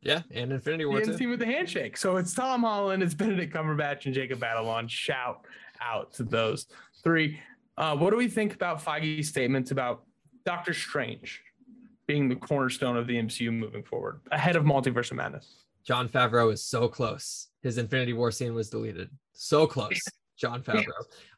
[0.00, 1.18] Yeah, and Infinity War the too.
[1.18, 1.96] team with the handshake.
[1.96, 4.88] So it's Tom Holland, it's Benedict Cumberbatch, and Jacob Batalon.
[4.88, 5.44] Shout
[5.80, 6.66] out to those
[7.02, 7.40] three.
[7.76, 10.04] Uh, what do we think about Feige's statements about
[10.44, 11.42] Doctor Strange
[12.06, 15.64] being the cornerstone of the MCU moving forward, ahead of Multiverse of Madness?
[15.84, 17.48] Jon Favreau is so close.
[17.62, 19.10] His Infinity War scene was deleted.
[19.32, 19.98] So close,
[20.36, 20.92] Jon Favreau.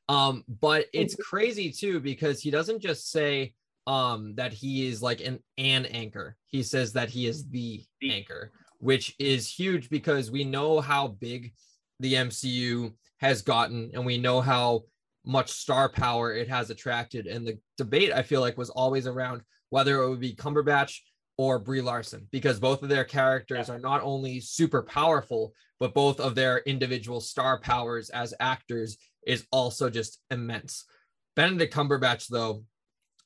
[0.09, 3.55] Um, but it's crazy too because he doesn't just say
[3.90, 6.37] um that he is like an an anchor.
[6.46, 11.09] He says that he is the The- anchor, which is huge because we know how
[11.09, 11.53] big
[11.98, 14.85] the MCU has gotten and we know how
[15.24, 17.26] much star power it has attracted.
[17.26, 20.98] And the debate I feel like was always around whether it would be Cumberbatch
[21.37, 26.20] or Brie Larson because both of their characters are not only super powerful, but both
[26.20, 30.85] of their individual star powers as actors is also just immense.
[31.37, 32.64] Benedict Cumberbatch, though,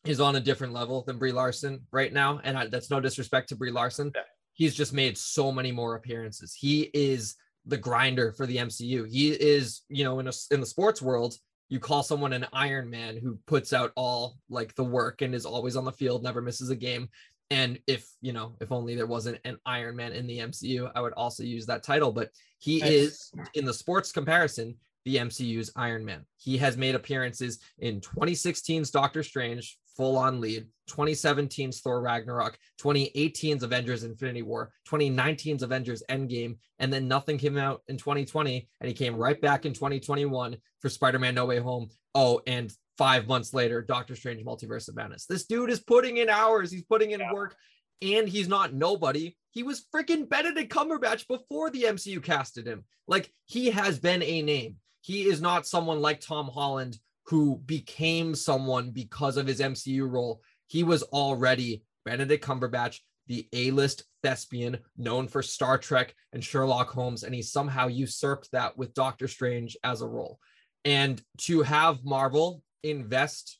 [0.05, 3.49] is on a different level than Brie Larson right now, and I, that's no disrespect
[3.51, 4.12] to Brie Larson.
[4.14, 4.23] Yeah.
[4.53, 6.55] He's just made so many more appearances.
[6.55, 7.37] He is
[7.67, 9.09] the grinder for the MCU.
[9.11, 11.37] He is, you know, in a, in the sports world,
[11.71, 15.47] you call someone an Iron Man who puts out all like the work and is
[15.47, 17.09] always on the field, never misses a game.
[17.51, 21.01] And if you know, if only there wasn't an Iron Man in the MCU, I
[21.01, 22.12] would also use that title.
[22.12, 22.90] But he Nice.
[22.90, 26.25] is in the sports comparison, the MCU's Iron Man.
[26.37, 33.63] He has made appearances in 2016's Doctor Strange, full on lead, 2017's Thor Ragnarok, 2018's
[33.63, 38.95] Avengers Infinity War, 2019's Avengers Endgame, and then nothing came out in 2020, and he
[38.95, 41.89] came right back in 2021 for Spider Man No Way Home.
[42.15, 45.27] Oh, and five months later, Doctor Strange Multiverse of Madness.
[45.27, 47.57] This dude is putting in hours, he's putting in work,
[48.03, 49.37] and he's not nobody.
[49.51, 52.85] He was freaking Benedict Cumberbatch before the MCU casted him.
[53.07, 54.77] Like he has been a name.
[55.01, 60.43] He is not someone like Tom Holland who became someone because of his MCU role.
[60.67, 67.23] He was already Benedict Cumberbatch, the A-list thespian known for Star Trek and Sherlock Holmes,
[67.23, 70.39] and he somehow usurped that with Doctor Strange as a role.
[70.85, 73.59] And to have Marvel invest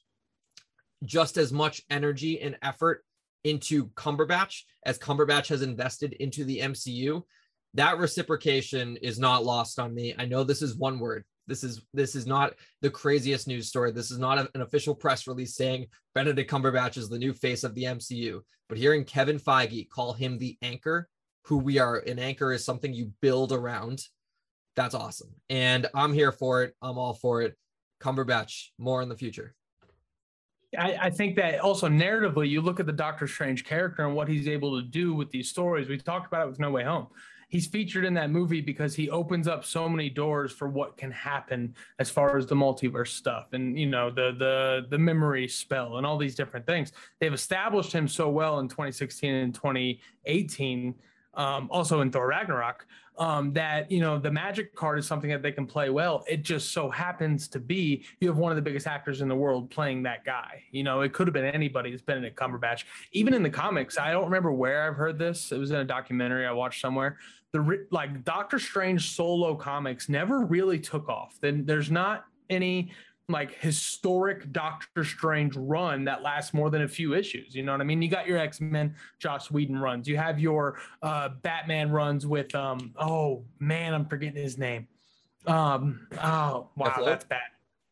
[1.05, 3.05] just as much energy and effort
[3.45, 7.23] into Cumberbatch as Cumberbatch has invested into the MCU,
[7.75, 10.15] that reciprocation is not lost on me.
[10.19, 11.25] I know this is one word.
[11.47, 13.91] This is this is not the craziest news story.
[13.93, 17.65] This is not a- an official press release saying Benedict Cumberbatch is the new face
[17.65, 18.43] of the MCU.
[18.69, 21.09] But hearing Kevin Feige call him the anchor,
[21.45, 24.03] who we are, an anchor is something you build around.
[24.77, 26.75] That's awesome, and I'm here for it.
[26.83, 27.57] I'm all for it.
[28.01, 29.55] Cumberbatch, more in the future.
[30.77, 34.29] I, I think that also narratively, you look at the Doctor Strange character and what
[34.29, 35.89] he's able to do with these stories.
[35.89, 37.07] We talked about it with No Way Home.
[37.49, 41.11] He's featured in that movie because he opens up so many doors for what can
[41.11, 45.97] happen as far as the multiverse stuff and you know the the the memory spell
[45.97, 46.93] and all these different things.
[47.21, 50.95] They've established him so well in 2016 and 2018,
[51.35, 55.43] um, also in Thor Ragnarok, um, that you know the magic card is something that
[55.43, 56.25] they can play well.
[56.29, 59.37] It just so happens to be you have one of the biggest actors in the
[59.37, 60.63] world playing that guy.
[60.73, 61.91] You know, it could have been anybody.
[61.91, 62.85] It's Benedict Cumberbatch.
[63.13, 65.53] Even in the comics, I don't remember where I've heard this.
[65.53, 67.19] It was in a documentary I watched somewhere.
[67.53, 71.37] The like Doctor Strange solo comics never really took off.
[71.41, 72.91] Then there's not any
[73.29, 77.55] like historic Doctor Strange run that lasts more than a few issues.
[77.55, 78.03] You know what I mean?
[78.03, 80.07] You got your X Men, Joss Whedon runs.
[80.07, 82.93] You have your uh, Batman runs with um.
[82.97, 84.87] Oh man, I'm forgetting his name.
[85.47, 86.07] Um.
[86.23, 87.41] Oh wow, that's bad.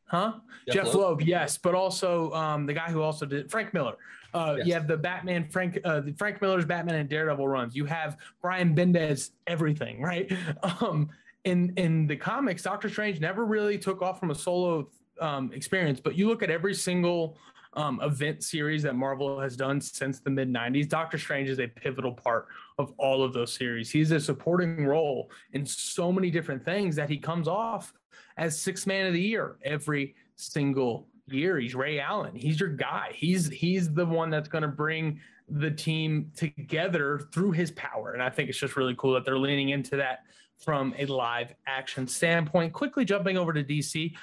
[0.06, 0.34] Huh?
[0.70, 1.22] Jeph, Loeb.
[1.22, 3.96] yes, but also um the guy who also did Frank Miller.
[4.34, 4.66] Uh, Yes.
[4.66, 7.74] You have the Batman Frank uh, the Frank Miller's Batman and Daredevil runs.
[7.74, 10.30] You have Brian Bendis everything right.
[10.80, 11.08] Um,
[11.44, 14.88] in in the comics, Doctor Strange never really took off from a solo
[15.20, 17.36] um, experience, but you look at every single
[17.74, 21.68] um, event series that Marvel has done since the mid 90s, Doctor Strange is a
[21.68, 22.48] pivotal part
[22.78, 23.90] of all of those series.
[23.90, 27.92] He's a supporting role in so many different things that he comes off
[28.36, 31.58] as six man of the year every single year.
[31.58, 32.34] He's Ray Allen.
[32.34, 33.10] He's your guy.
[33.14, 38.12] He's he's the one that's going to bring the team together through his power.
[38.12, 40.20] And I think it's just really cool that they're leaning into that
[40.58, 42.72] from a live action standpoint.
[42.72, 44.14] Quickly jumping over to DC,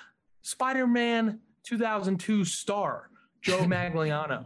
[0.42, 3.10] Spider-Man 2002 star
[3.42, 4.46] Joe Manganiello,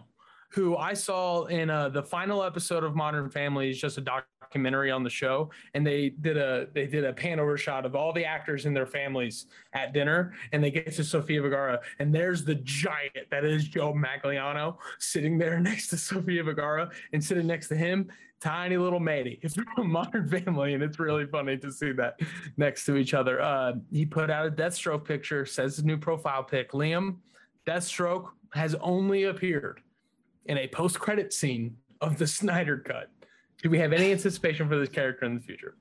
[0.53, 4.91] who I saw in uh, the final episode of Modern Family is just a documentary
[4.91, 8.13] on the show, and they did a they did a pan over shot of all
[8.13, 12.45] the actors and their families at dinner, and they get to Sofia Vergara, and there's
[12.45, 17.67] the giant that is Joe Manganiello sitting there next to Sofia Vergara, and sitting next
[17.69, 19.41] to him, tiny little matey
[19.75, 22.19] from Modern Family, and it's really funny to see that
[22.57, 23.41] next to each other.
[23.41, 26.73] Uh, he put out a Deathstroke picture, says his new profile pic.
[26.73, 27.15] Liam,
[27.65, 29.81] Deathstroke has only appeared
[30.45, 33.09] in a post-credit scene of the Snyder Cut.
[33.61, 35.77] Do we have any anticipation for this character in the future?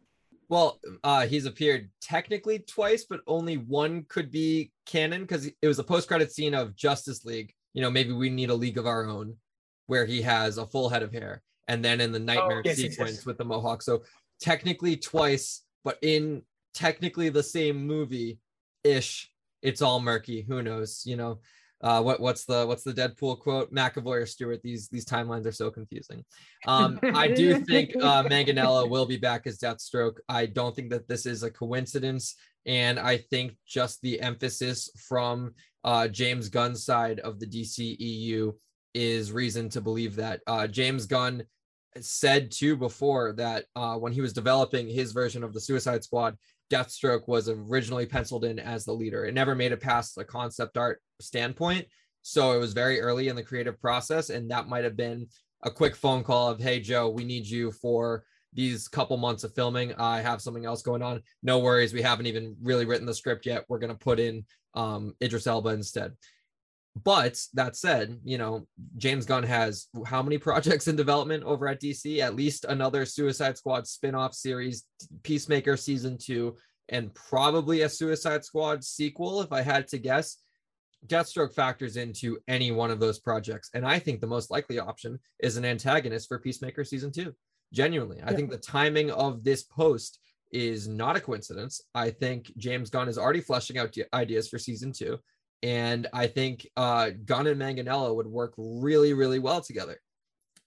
[0.48, 5.78] Well, uh, he's appeared technically twice, but only one could be canon because it was
[5.78, 7.54] a post-credit scene of Justice League.
[7.72, 9.36] You know, maybe we need a league of our own,
[9.86, 12.78] where he has a full head of hair, and then in the nightmare Oh, yes,
[12.78, 13.26] yes, sequence yes.
[13.26, 13.82] with the mohawk.
[13.82, 14.02] So
[14.40, 16.42] technically twice, but in
[16.74, 18.38] technically the same movie
[18.84, 19.30] ish.
[19.62, 20.42] It's all murky.
[20.42, 21.02] Who knows?
[21.06, 21.38] You know,
[21.82, 23.72] uh, what what's the what's the Deadpool quote?
[23.72, 24.62] McAvoy or Stewart?
[24.62, 26.24] These these timelines are so confusing.
[26.66, 30.18] Um, I do think uh, Manganiello will be back as Deathstroke.
[30.28, 35.54] I don't think that this is a coincidence, and I think just the emphasis from
[35.84, 38.52] uh, James Gunn's side of the DCEU
[38.94, 41.44] is reason to believe that uh, James Gunn
[42.00, 46.36] said too before that uh, when he was developing his version of the Suicide Squad,
[46.72, 49.26] Deathstroke was originally penciled in as the leader.
[49.26, 51.86] It never made it past the concept art standpoint.
[52.22, 54.30] So it was very early in the creative process.
[54.30, 55.26] And that might have been
[55.64, 59.54] a quick phone call of, hey, Joe, we need you for these couple months of
[59.54, 59.92] filming.
[59.94, 61.22] I have something else going on.
[61.42, 61.92] No worries.
[61.92, 63.64] We haven't even really written the script yet.
[63.68, 66.12] We're going to put in um, Idris Elba instead.
[66.94, 68.66] But that said, you know,
[68.98, 72.18] James Gunn has how many projects in development over at DC?
[72.18, 74.84] At least another Suicide Squad spin-off series,
[75.22, 76.56] Peacemaker season two,
[76.88, 80.38] and probably a Suicide Squad sequel, if I had to guess.
[81.06, 83.70] Deathstroke factors into any one of those projects.
[83.74, 87.34] And I think the most likely option is an antagonist for Peacemaker season two.
[87.72, 90.20] Genuinely, I think the timing of this post
[90.52, 91.80] is not a coincidence.
[91.94, 95.18] I think James Gunn is already fleshing out ideas for season two.
[95.62, 100.00] And I think uh, Gunn and Manganiello would work really, really well together.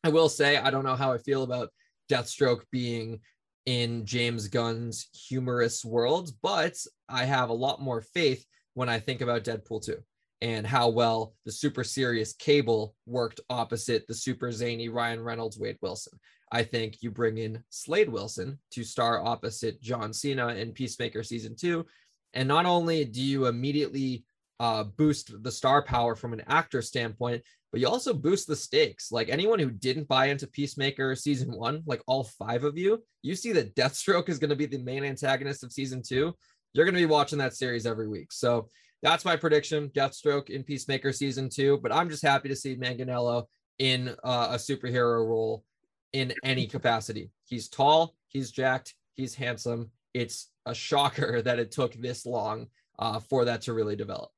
[0.03, 1.69] I will say, I don't know how I feel about
[2.09, 3.19] Deathstroke being
[3.65, 6.77] in James Gunn's humorous world, but
[7.09, 9.97] I have a lot more faith when I think about Deadpool 2
[10.41, 15.77] and how well the super serious Cable worked opposite the super zany Ryan Reynolds, Wade
[15.81, 16.19] Wilson.
[16.51, 21.55] I think you bring in Slade Wilson to star opposite John Cena in Peacemaker season
[21.55, 21.85] two.
[22.33, 24.23] And not only do you immediately
[24.59, 29.11] uh, boost the star power from an actor standpoint, but you also boost the stakes.
[29.11, 33.35] Like anyone who didn't buy into Peacemaker season one, like all five of you, you
[33.35, 36.33] see that Deathstroke is going to be the main antagonist of season two.
[36.73, 38.31] You're going to be watching that series every week.
[38.31, 38.69] So
[39.01, 41.79] that's my prediction Deathstroke in Peacemaker season two.
[41.81, 43.45] But I'm just happy to see Manganiello
[43.79, 45.63] in uh, a superhero role
[46.13, 47.29] in any capacity.
[47.43, 49.91] He's tall, he's jacked, he's handsome.
[50.13, 54.31] It's a shocker that it took this long uh, for that to really develop.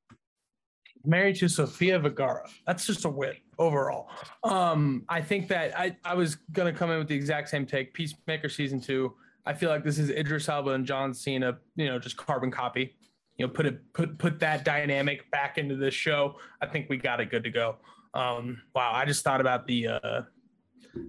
[1.04, 2.48] Married to Sofia Vergara.
[2.66, 4.08] That's just a win overall.
[4.44, 7.94] Um, I think that I, I was gonna come in with the exact same take.
[7.94, 9.14] Peacemaker season two.
[9.46, 12.94] I feel like this is Idris Elba and John Cena, you know, just carbon copy.
[13.38, 16.36] You know, put it put put that dynamic back into this show.
[16.60, 17.76] I think we got it good to go.
[18.14, 20.22] Um, wow, I just thought about the uh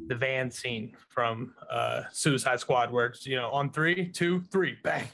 [0.08, 4.78] the van scene from uh Suicide Squad where it's you know on three, two, three,
[4.84, 5.08] bang.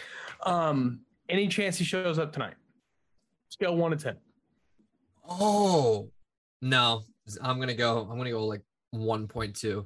[0.46, 2.56] Um, any chance he shows up tonight?
[3.50, 4.18] Scale one to ten.
[5.28, 6.10] Oh
[6.62, 7.04] no,
[7.42, 8.08] I'm gonna go.
[8.10, 8.62] I'm gonna go like
[8.94, 9.86] 1.2.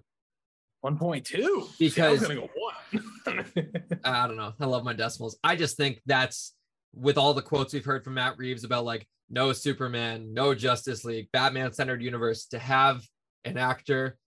[0.86, 3.46] 1.2 Because- See, I go one.
[4.04, 4.54] I don't know.
[4.60, 5.38] I love my decimals.
[5.44, 6.56] I just think that's
[6.94, 11.04] with all the quotes we've heard from Matt Reeves about like no Superman, no Justice
[11.06, 13.04] League, Batman centered universe to have
[13.46, 14.18] an actor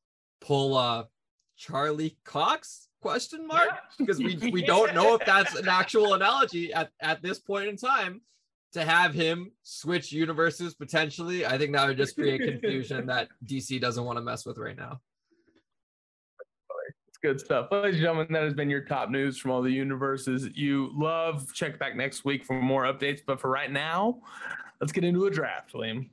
[0.40, 1.04] pull uh
[1.56, 6.90] Charlie Cox question mark because we we don't know if that's an actual analogy at,
[7.00, 8.20] at this point in time
[8.72, 13.80] to have him switch universes potentially i think that would just create confusion that dc
[13.80, 15.00] doesn't want to mess with right now
[17.08, 17.68] It's good stuff.
[17.70, 21.52] Ladies and gentlemen, that has been your top news from all the universes you love.
[21.52, 23.20] Check back next week for more updates.
[23.24, 24.20] But for right now,
[24.80, 26.08] let's get into a draft, Liam.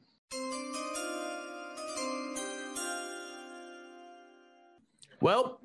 [5.22, 5.62] Well,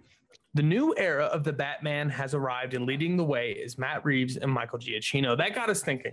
[0.54, 4.36] the new era of the Batman has arrived, and leading the way is Matt Reeves
[4.36, 5.36] and Michael Giacchino.
[5.36, 6.12] That got us thinking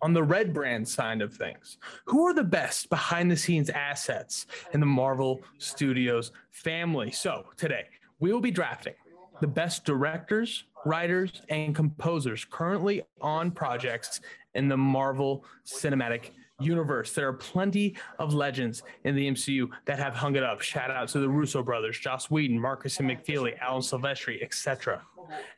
[0.00, 1.76] on the Red Brand side of things.
[2.06, 7.10] Who are the best behind the scenes assets in the Marvel Studios family?
[7.10, 7.84] So today
[8.18, 8.94] we will be drafting
[9.42, 14.20] the best directors, writers, and composers currently on projects
[14.54, 16.30] in the Marvel Cinematic
[16.64, 17.12] Universe.
[17.12, 20.60] There are plenty of legends in the MCU that have hung it up.
[20.60, 25.02] Shout out to the Russo brothers, Joss Whedon, Markus and McFeely, Alan Silvestri, etc.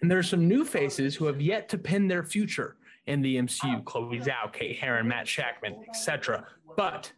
[0.01, 2.77] And there are some new faces who have yet to pin their future
[3.07, 6.47] in the MCU: Chloe Zhao, Kate Herron, Matt Shakman, etc.
[6.77, 7.13] But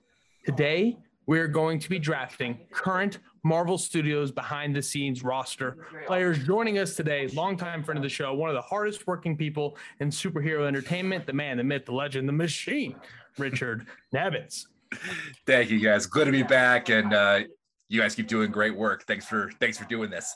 [0.45, 6.79] today we're going to be drafting current Marvel Studios behind the scenes roster players joining
[6.79, 7.29] us today.
[7.29, 11.33] Longtime friend of the show, one of the hardest working people in superhero entertainment, the
[11.33, 12.97] man, the myth, the legend, the machine,
[13.39, 14.67] Richard Nebens.
[15.47, 16.07] Thank you guys.
[16.07, 17.41] Good to be back, and uh,
[17.89, 19.05] you guys keep doing great work.
[19.07, 20.35] Thanks for thanks for doing this.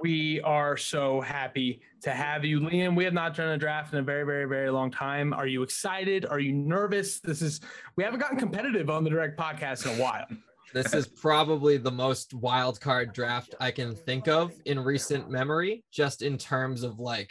[0.00, 2.94] We are so happy to have you, Liam.
[2.94, 5.32] We have not done a draft in a very, very, very long time.
[5.32, 6.26] Are you excited?
[6.26, 7.20] Are you nervous?
[7.20, 7.60] This is
[7.96, 10.26] we haven't gotten competitive on the direct podcast in a while.
[10.74, 15.84] This is probably the most wild card draft I can think of in recent memory,
[15.90, 17.30] just in terms of like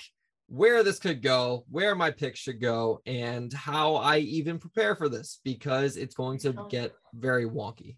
[0.55, 5.09] where this could go, where my pick should go, and how I even prepare for
[5.09, 7.97] this because it's going to get very wonky.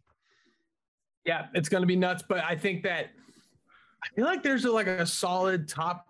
[1.23, 3.09] Yeah, it's going to be nuts, but I think that
[4.03, 6.07] I feel like there's a, like a solid top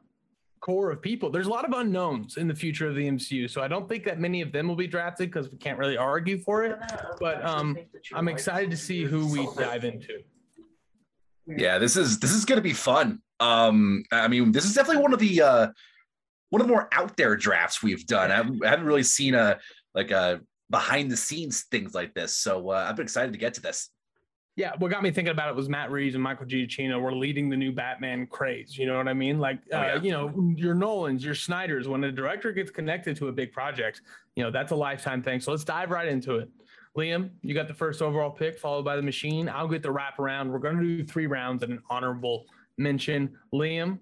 [0.61, 1.29] core of people.
[1.29, 4.05] There's a lot of unknowns in the future of the MCU, so I don't think
[4.05, 6.77] that many of them will be drafted because we can't really argue for it.
[7.19, 7.77] But um,
[8.13, 10.19] I'm excited to see who we dive into.
[11.45, 13.21] Yeah, this is this is going to be fun.
[13.39, 15.67] Um, I mean, this is definitely one of the uh,
[16.49, 18.31] one of the more out there drafts we've done.
[18.31, 19.59] I haven't, I haven't really seen a
[19.93, 23.53] like a behind the scenes things like this, so uh, I've been excited to get
[23.55, 23.89] to this.
[24.55, 27.47] Yeah, what got me thinking about it was Matt Reeves and Michael Giacchino were leading
[27.47, 28.75] the new Batman craze.
[28.75, 29.37] You know what I mean?
[29.37, 30.01] Like, Oh, uh, yeah.
[30.01, 31.87] you know, your Nolans, your Snyders.
[31.87, 34.01] When a director gets connected to a big project,
[34.35, 35.39] you know that's a lifetime thing.
[35.41, 36.49] So let's dive right into it.
[36.97, 39.47] Liam, you got the first overall pick, followed by the machine.
[39.47, 40.51] I'll get the wrap around.
[40.51, 42.45] We're going to do three rounds and an honorable
[42.79, 43.37] mention.
[43.53, 43.99] Liam,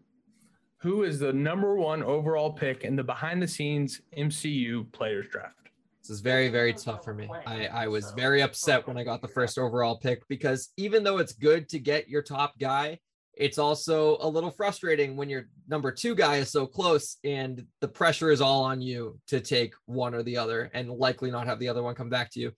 [0.81, 5.55] who is the number one overall pick in the behind the scenes MCU players draft?
[6.01, 7.27] This is very, very tough for me.
[7.47, 11.17] I, I was very upset when I got the first overall pick because even though
[11.17, 12.99] it's good to get your top guy,
[13.33, 17.87] it's also a little frustrating when your number two guy is so close and the
[17.87, 21.59] pressure is all on you to take one or the other and likely not have
[21.59, 22.51] the other one come back to you.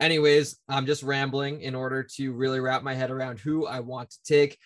[0.00, 4.10] Anyways, I'm just rambling in order to really wrap my head around who I want
[4.10, 4.58] to take.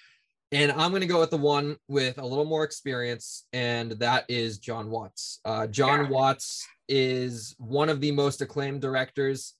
[0.50, 4.24] And I'm going to go with the one with a little more experience, and that
[4.28, 5.40] is Jon Watts.
[5.44, 9.54] Uh, Jon Watts is one of the most acclaimed directors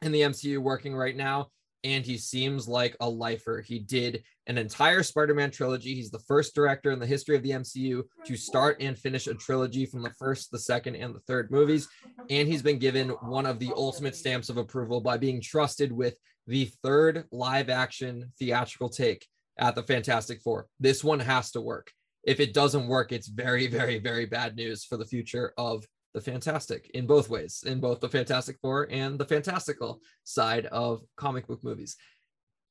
[0.00, 1.48] in the MCU working right now,
[1.84, 3.60] and he seems like a lifer.
[3.60, 5.94] He did an entire Spider Man trilogy.
[5.94, 9.34] He's the first director in the history of the MCU to start and finish a
[9.34, 11.86] trilogy from the first, the second, and the third movies.
[12.30, 16.16] And he's been given one of the ultimate stamps of approval by being trusted with
[16.46, 19.26] the third live action theatrical take
[19.58, 20.66] at the Fantastic Four.
[20.80, 21.90] This one has to work.
[22.24, 25.84] If it doesn't work, it's very, very, very bad news for the future of
[26.14, 31.02] the Fantastic in both ways, in both the Fantastic Four and the fantastical side of
[31.16, 31.96] comic book movies.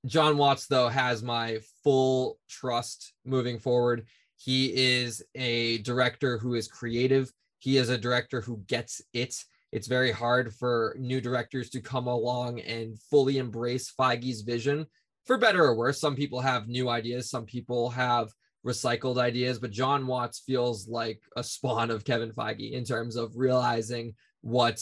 [0.05, 4.05] Jon Watts, though, has my full trust moving forward.
[4.37, 7.31] He is a director who is creative.
[7.59, 9.35] He is a director who gets it.
[9.71, 14.85] It's very hard for new directors to come along and fully embrace Feige's vision,
[15.25, 15.99] for better or worse.
[15.99, 18.29] Some people have new ideas, some people have
[18.65, 23.35] recycled ideas, but Jon Watts feels like a spawn of Kevin Feige in terms of
[23.35, 24.81] realizing what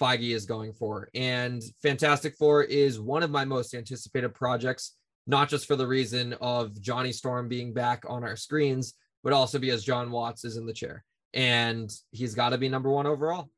[0.00, 1.08] Feige is going for.
[1.14, 6.34] And Fantastic Four is one of my most anticipated projects, not just for the reason
[6.40, 10.66] of Johnny Storm being back on our screens, but also because Jon Watts is in
[10.66, 13.50] the chair and he's got to be number one overall.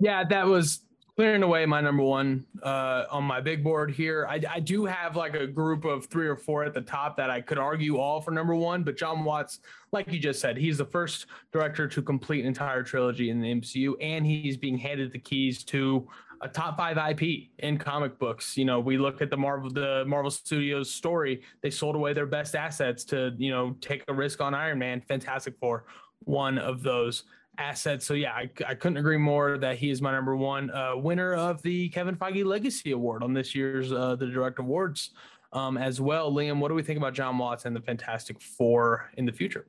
[0.00, 0.80] Yeah, that was
[1.16, 4.26] clearing away my number one uh, on my big board here.
[4.28, 7.30] I, I do have like a group of three or four at the top that
[7.30, 9.60] I could argue all for number one, but Jon Watts,
[9.92, 13.54] like you just said, he's the first director to complete an entire trilogy in the
[13.54, 16.06] MCU, and he's being handed the keys to
[16.42, 18.58] a top five IP in comic books.
[18.58, 21.40] You know, we look at the Marvel, the Marvel Studios story.
[21.62, 25.00] They sold away their best assets to, you know, take a risk on Iron Man.
[25.00, 25.86] Fantastic Four,
[26.20, 27.24] one of those
[27.58, 28.04] assets.
[28.06, 31.34] So yeah, I, I couldn't agree more that he is my number one uh, winner
[31.34, 35.10] of the Kevin Feige Legacy Award on this year's uh, the Direct Awards
[35.52, 36.32] um, as well.
[36.32, 39.66] Liam, what do we think about Jon Watts and the Fantastic Four in the future?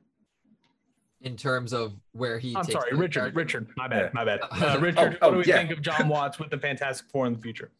[1.22, 3.20] In terms of where he, I'm takes sorry, the Richard.
[3.34, 3.38] character.
[3.38, 4.40] Richard, my bad, my bad.
[4.52, 5.56] Uh, Richard, Oh, what oh, do we yeah.
[5.56, 7.72] think of Jon Watts with the Fantastic Four in the future?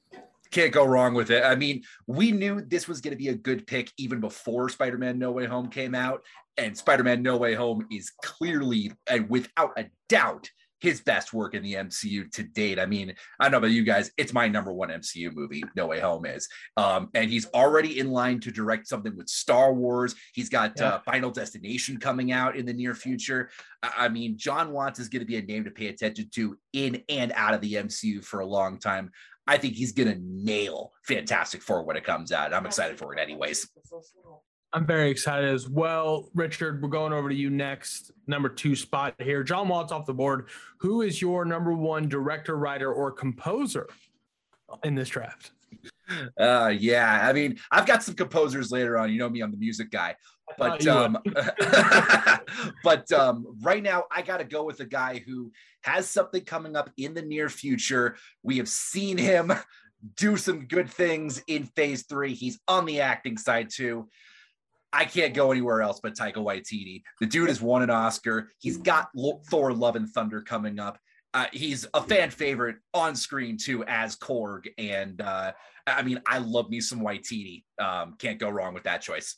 [0.50, 1.44] Can't go wrong with it.
[1.44, 4.98] I mean, we knew this was going to be a good pick even before Spider
[4.98, 6.22] Man No Way Home came out.
[6.56, 11.54] And Spider Man No Way Home is clearly and without a doubt his best work
[11.54, 12.78] in the MCU to date.
[12.78, 15.86] I mean, I don't know about you guys, it's my number one MCU movie, No
[15.86, 16.48] Way Home is.
[16.76, 20.14] Um, and he's already in line to direct something with Star Wars.
[20.34, 23.50] He's got uh, Final Destination coming out in the near future.
[23.82, 26.56] I I mean, Jon Watts is going to be a name to pay attention to
[26.72, 29.10] in and out of the MCU for a long time.
[29.48, 32.52] I think he's to nail Fantastic Four when it comes out.
[32.52, 33.66] I'm excited for it, anyways.
[34.74, 36.28] I'm very excited as well.
[36.34, 38.12] Richard, we're going over to you next.
[38.26, 39.42] Number two spot here.
[39.42, 40.50] Jon Watts off the board.
[40.80, 43.88] Who is your number one director, writer, or composer
[44.84, 45.52] in this draft?
[46.38, 49.10] Uh, yeah, I mean, I've got some composers later on.
[49.10, 50.14] You know me, I'm the music guy.
[50.56, 51.18] But um,
[52.84, 56.76] but um, right now, I got to go with a guy who has something coming
[56.76, 58.16] up in the near future.
[58.42, 59.52] We have seen him
[60.16, 62.34] do some good things in Phase Three.
[62.34, 64.08] He's on the acting side too.
[64.92, 67.02] I can't go anywhere else but Taika Waititi.
[67.20, 68.50] The dude has won an Oscar.
[68.58, 69.08] He's got
[69.50, 70.98] Thor: Love and Thunder coming up.
[71.34, 75.52] Uh, he's a fan favorite on screen too as Korg, and uh,
[75.86, 77.64] I mean, I love me some Waititi.
[77.78, 79.36] Um, can't go wrong with that choice.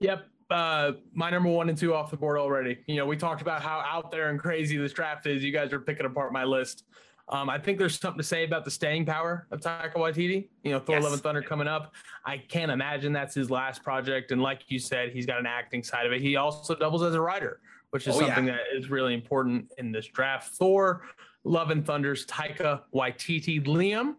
[0.00, 0.26] Yep.
[0.50, 2.78] Uh, my number one and two off the board already.
[2.86, 5.42] You know, we talked about how out there and crazy this draft is.
[5.42, 6.84] You guys are picking apart my list.
[7.30, 10.48] Um, I think there's something to say about the staying power of Taika Waititi.
[10.62, 11.04] You know, Thor: Yes.
[11.04, 11.94] Love and Thunder coming up.
[12.26, 14.30] I can't imagine that's his last project.
[14.30, 16.20] And like you said, he's got an acting side of it.
[16.20, 18.26] He also doubles as a writer, which is Oh, yeah.
[18.26, 20.54] something that is really important in this draft.
[20.56, 21.06] Thor:
[21.44, 23.64] Love and Thunder's Taika Waititi.
[23.64, 24.16] Liam,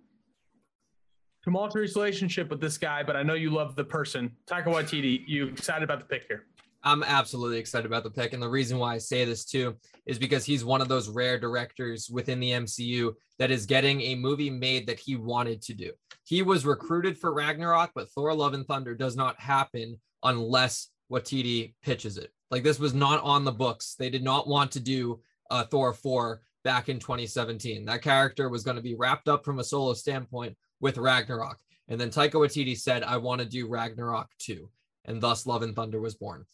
[1.45, 4.31] tumultuous relationship with this guy, but I know you love the person.
[4.47, 6.47] Taika Waititi, you excited about the pick here?
[6.83, 8.33] I'm absolutely excited about the pick.
[8.33, 9.75] And the reason why I say this too
[10.07, 14.15] is because he's one of those rare directors within the MCU that is getting a
[14.15, 15.91] movie made that he wanted to do.
[16.23, 21.75] He was recruited for Ragnarok, but Thor Love and Thunder does not happen unless Waititi
[21.83, 22.31] pitches it.
[22.49, 23.95] Like this was not on the books.
[23.97, 25.21] They did not want to do
[25.51, 27.85] uh, Thor 4 back in 2017.
[27.85, 30.55] That character was going to be wrapped up from a solo standpoint
[30.85, 31.57] with Ragnarok.
[31.87, 34.69] And then Taika Waititi said, I want to do Ragnarok 2.
[35.05, 36.45] And thus Love and Thunder was born.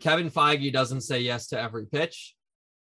[0.00, 2.36] Kevin Feige doesn't say yes to every pitch.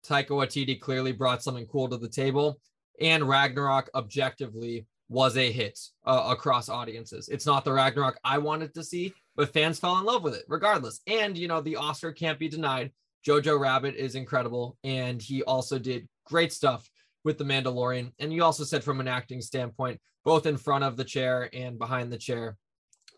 [0.04, 2.60] Taika Waititi clearly brought something cool to the table,
[3.00, 7.30] and Ragnarok objectively was a hit uh, across audiences.
[7.30, 10.46] It's not the Ragnarok I wanted to see, but fans fell in love with it
[10.48, 11.02] regardless.
[11.06, 12.92] And you know, the Oscar can't be denied.
[13.26, 16.90] Jojo Rabbit is incredible, and he also did great stuff
[17.28, 18.14] with The Mandalorian.
[18.20, 21.78] And you also said from an acting standpoint, both in front of the chair and
[21.78, 22.56] behind the chair,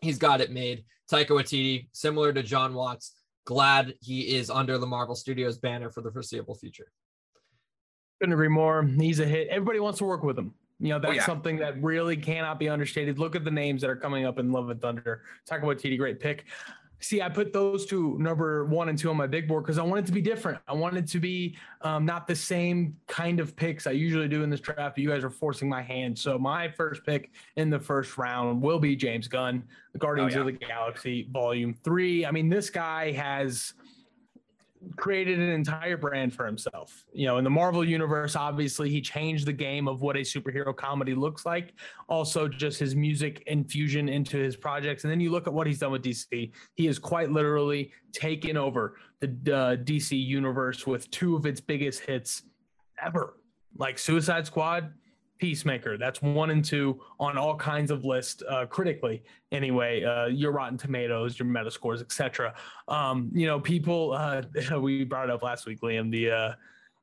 [0.02, 0.84] he's got it made.
[1.08, 6.00] Taika Waititi, similar to Jon Watts, glad he is under the Marvel Studios banner for
[6.00, 6.90] the foreseeable future.
[8.18, 8.82] Couldn't agree more.
[8.82, 9.46] He's a hit.
[9.46, 10.54] Everybody wants to work with him.
[10.80, 11.26] You know, that's oh, yeah.
[11.26, 13.20] something that really cannot be understated.
[13.20, 15.22] Look at the names that are coming up in Love and Thunder.
[15.46, 16.46] Talk about TD, great pick.
[17.00, 19.82] See, I put those two number one and two on my big board because I
[19.82, 20.58] want it to be different.
[20.68, 24.42] I want it to be um, not the same kind of picks I usually do
[24.42, 24.96] in this draft.
[24.96, 26.18] But you guys are forcing my hand.
[26.18, 30.40] So my first pick in the first round will be James Gunn, the Guardians yeah.
[30.40, 32.26] of the Galaxy Volume Three.
[32.26, 33.72] I mean, this guy has
[34.96, 37.04] created an entire brand for himself.
[37.12, 40.74] You know, in the Marvel universe, obviously he changed the game of what a superhero
[40.74, 41.74] comedy looks like.
[42.08, 45.04] Also, just his music infusion into his projects.
[45.04, 46.52] And then you look at what he's done with DC.
[46.74, 52.00] He has quite literally taken over the uh, DC universe with two of its biggest
[52.00, 52.42] hits
[53.02, 53.36] ever,
[53.76, 54.92] like Suicide Squad.
[55.40, 55.96] Peacemaker.
[55.96, 59.22] That's one and two on all kinds of lists, uh, critically.
[59.50, 62.54] Anyway, uh, your Rotten Tomatoes, your Metascores, etc.
[62.88, 64.12] Um, you know, people.
[64.12, 64.42] Uh,
[64.78, 66.10] we brought it up last week, Liam.
[66.10, 66.52] The uh,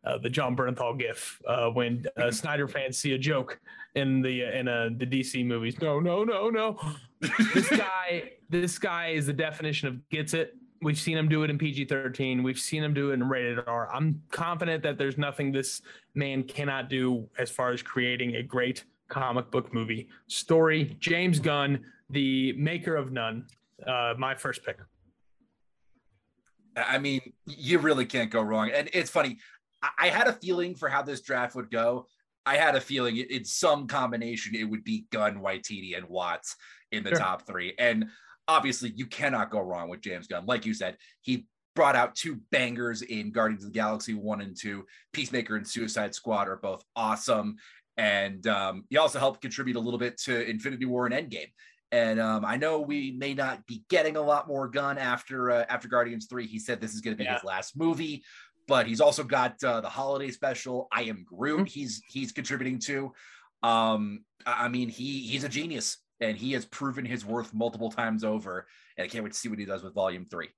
[0.06, 3.60] uh, the Jon Bernthal gif uh, when uh, Snyder fans see a joke
[3.96, 5.82] in the in uh, the DC movies.
[5.82, 6.80] No, no, no, no.
[7.54, 10.56] this guy, this guy is the definition of gets it.
[10.82, 12.44] We've seen him do it in PG 13.
[12.44, 13.90] We've seen him do it in rated R.
[13.94, 15.82] I'm confident that there's nothing this
[16.14, 20.96] man cannot do as far as creating a great comic book movie story.
[21.00, 23.46] James Gunn, the maker of none,
[23.86, 24.78] uh, my first pick.
[26.76, 28.70] I mean, you really can't go wrong.
[28.72, 29.38] And it's funny.
[29.98, 32.08] I- had a feeling for how this draft would go.
[32.46, 34.56] I had a feeling it's some combination.
[34.56, 36.56] It would be Gunn, Waititi, and Watts
[36.92, 37.20] in the Sure.
[37.20, 37.74] top three.
[37.78, 38.06] And
[38.48, 40.46] obviously, you cannot go wrong with James Gunn.
[40.46, 44.56] Like you said, he brought out two bangers in Guardians of the Galaxy one and
[44.60, 44.86] two.
[45.14, 47.56] Peacemaker and Suicide Squad are both awesome.
[47.98, 51.52] And um, he also helped contribute a little bit to Infinity War and Endgame.
[51.92, 55.66] And um, I know we may not be getting a lot more Gunn after uh,
[55.70, 56.46] after Guardians three.
[56.46, 57.36] He said this is going to be Yeah.
[57.36, 58.24] his last movie,
[58.68, 60.88] but he's also got uh, the holiday special.
[60.92, 61.70] I am Groot.
[61.70, 63.14] He's he's contributing to.
[63.64, 67.92] Um, I I mean, he he's a genius, and he has proven his worth multiple
[67.92, 68.68] times over.
[68.98, 70.50] And I can't wait to see what he does with Volume three.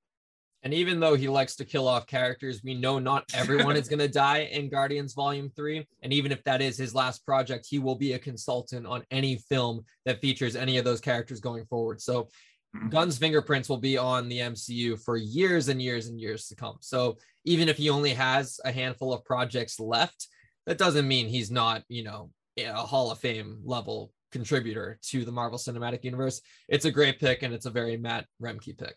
[0.62, 4.00] And even though he likes to kill off characters, we know not everyone is going
[4.00, 5.88] to die in Guardians Volume 3.
[6.04, 9.38] And even if that is his last project, he will be a consultant on any
[9.38, 12.02] film that features any of those characters going forward.
[12.02, 12.28] So
[12.76, 12.92] Mhm.
[12.92, 16.78] Gunn's fingerprints will be on the MCU for years and years and years to come.
[16.82, 20.28] So even if he only has a handful of projects left,
[20.66, 25.32] that doesn't mean he's not, you know, a Hall of Fame level contributor to the
[25.32, 26.42] Marvel Cinematic Universe.
[26.68, 28.96] It's a great pick and it's a very Matt Roembke pick.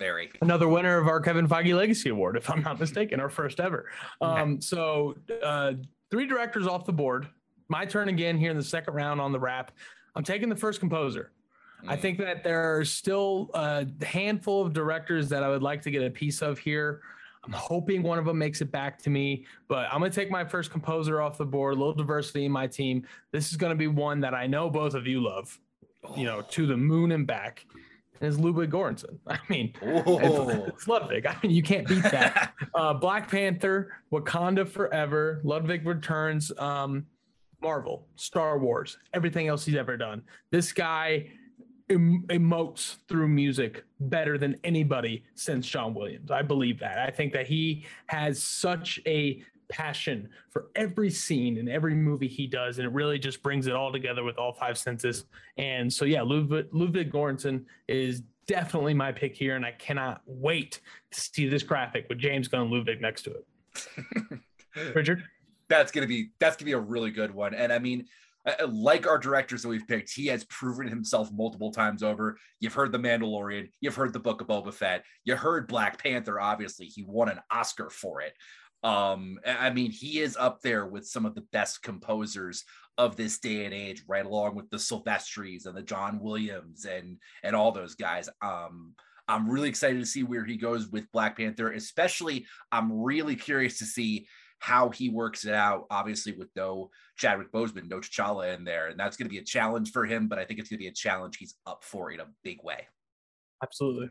[0.00, 0.30] Very.
[0.42, 3.88] another winner of our Kevin Feige Legacy Award, if I'm not mistaken, our first ever.
[4.20, 5.74] Um, so uh,
[6.10, 7.28] three directors off the board.
[7.68, 9.70] My turn again here in the second round on the wrap.
[10.16, 11.30] I'm taking the first composer.
[11.86, 12.00] I Mm.
[12.00, 16.02] think that there are still a handful of directors that I would like to get
[16.02, 17.00] a piece of here.
[17.44, 20.30] I'm hoping one of them makes it back to me, but I'm going to take
[20.30, 21.74] my first composer off the board.
[21.74, 23.06] A little diversity in my team.
[23.32, 25.58] This is going to be one that I know both of you love,
[26.16, 27.66] you know, to the moon and back.
[28.20, 29.18] is Ludwig Göransson.
[29.26, 31.26] I mean, it's, it's Ludwig.
[31.26, 32.54] I mean, you can't beat that.
[32.74, 37.06] uh, Black Panther, Wakanda Forever, Ludwig Returns, um,
[37.60, 40.22] Marvel, Star Wars, everything else he's ever done.
[40.50, 41.30] This guy
[41.90, 46.30] em- emotes through music better than anybody since John Williams.
[46.30, 46.98] I believe that.
[46.98, 52.46] I think that he has such a passion for every scene and every movie he
[52.46, 55.24] does, and it really just brings it all together with all five senses.
[55.56, 60.80] And so, yeah, Ludwig, Ludwig Göransson is definitely my pick here, and I cannot wait
[61.10, 64.40] to see this graphic with James Gunn and Ludwig next to it.
[64.94, 65.24] Richard,
[65.68, 67.54] that's gonna be that's gonna be a really good one.
[67.54, 68.06] And I mean,
[68.68, 72.36] like our directors that we've picked, he has proven himself multiple times over.
[72.60, 76.40] You've heard The Mandalorian, you've heard The Book of Boba Fett, you heard Black Panther.
[76.40, 78.34] Obviously, he won an Oscar for it.
[78.82, 82.64] Um, I mean, he is up there with some of the best composers
[82.98, 87.16] of this day and age, right along with the Silvestris and the John Williams and
[87.42, 88.28] and all those guys.
[88.42, 88.94] Um,
[89.26, 91.72] I'm really excited to see where he goes with Black Panther.
[91.72, 94.26] Especially, I'm really curious to see
[94.64, 95.84] how he works it out.
[95.90, 99.44] Obviously, with no Chadwick Boseman, no T'Challa in there, and that's going to be a
[99.44, 100.26] challenge for him.
[100.26, 102.62] But I think it's going to be a challenge he's up for in a big
[102.62, 102.88] way.
[103.62, 104.08] absolutely.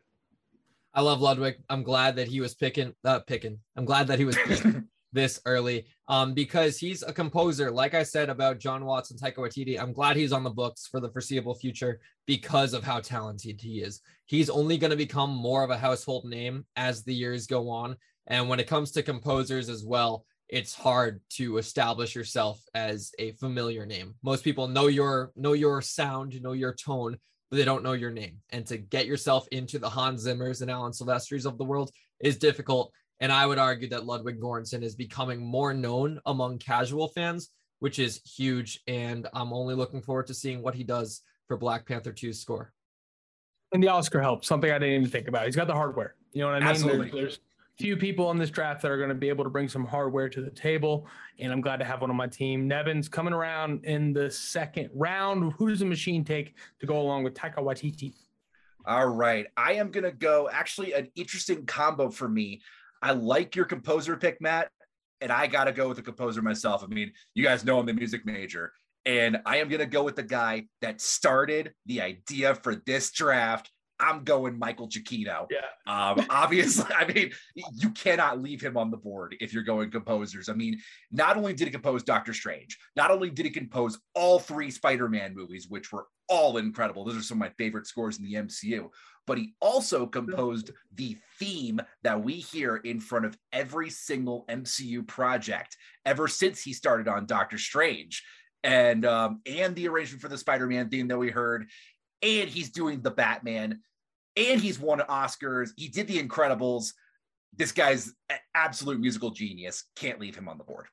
[0.93, 1.55] I love Ludwig.
[1.69, 3.57] I'm glad that he was picking uh picking.
[3.75, 4.67] I'm glad that he was picked
[5.11, 5.87] this early.
[6.07, 7.71] Um, because he's a composer.
[7.71, 10.85] Like I said about Jon Watts and Taika Waititi, I'm glad he's on the books
[10.85, 14.01] for the foreseeable future because of how talented he is.
[14.27, 17.95] He's only going to become more of a household name as the years go on.
[18.27, 23.31] And when it comes to composers as well, it's hard to establish yourself as a
[23.31, 24.13] familiar name.
[24.21, 27.17] Most people know your know your sound, know your tone,
[27.49, 28.37] but they don't know your name.
[28.51, 31.89] And to get yourself into the Hans Zimmers and Alan Silvestris of the world
[32.19, 32.91] is difficult.
[33.19, 37.49] And I would argue that Ludwig Göransson is becoming more known among casual fans,
[37.79, 38.79] which is huge.
[38.85, 42.71] And I'm only looking forward to seeing what he does for Black Panther 2's score.
[43.71, 45.47] And the Oscar helps, something I didn't even think about.
[45.47, 46.13] He's got the hardware.
[46.31, 46.69] You know what I mean?
[46.69, 47.09] Absolutely.
[47.09, 47.39] There's, there's
[47.79, 50.29] few people in this draft that are going to be able to bring some hardware
[50.29, 51.07] to the table.
[51.39, 52.67] And I'm glad to have one on my team.
[52.67, 55.53] Nebens coming around in the second round.
[55.53, 58.13] Who does the machine take to go along with Taika Waititi?
[58.85, 59.47] All right.
[59.57, 62.61] I am going to go actually an interesting combo for me.
[63.01, 64.69] I like your composer pick, Matt,
[65.21, 66.83] and I got to go with the composer myself.
[66.83, 68.71] I mean, you guys know I'm the music major,
[69.05, 73.11] and I am going to go with the guy that started the idea for this
[73.11, 73.71] draft.
[74.03, 75.47] I'm going Michael Giacchino.
[75.49, 75.59] Yeah.
[75.87, 80.49] Um, obviously, I mean, you cannot leave him on the board if you're going composers.
[80.49, 80.79] I mean,
[81.11, 85.33] not only did he compose Doctor Strange, not only did he compose all three Spider-Man
[85.33, 87.05] movies, which were all incredible.
[87.05, 88.89] Those are some of my favorite scores in the MCU.
[89.25, 95.07] But he also composed the theme that we hear in front of every single MCU
[95.07, 98.21] project ever since he started on Doctor Strange,
[98.63, 101.67] and um, and the arrangement for the Spider-Man theme that we heard,
[102.21, 103.79] and he's doing the Batman,
[104.35, 105.69] and he's won Oscars.
[105.77, 106.93] He did the Incredibles.
[107.55, 109.85] This guy's an absolute musical genius.
[109.95, 110.87] Can't leave him on the board.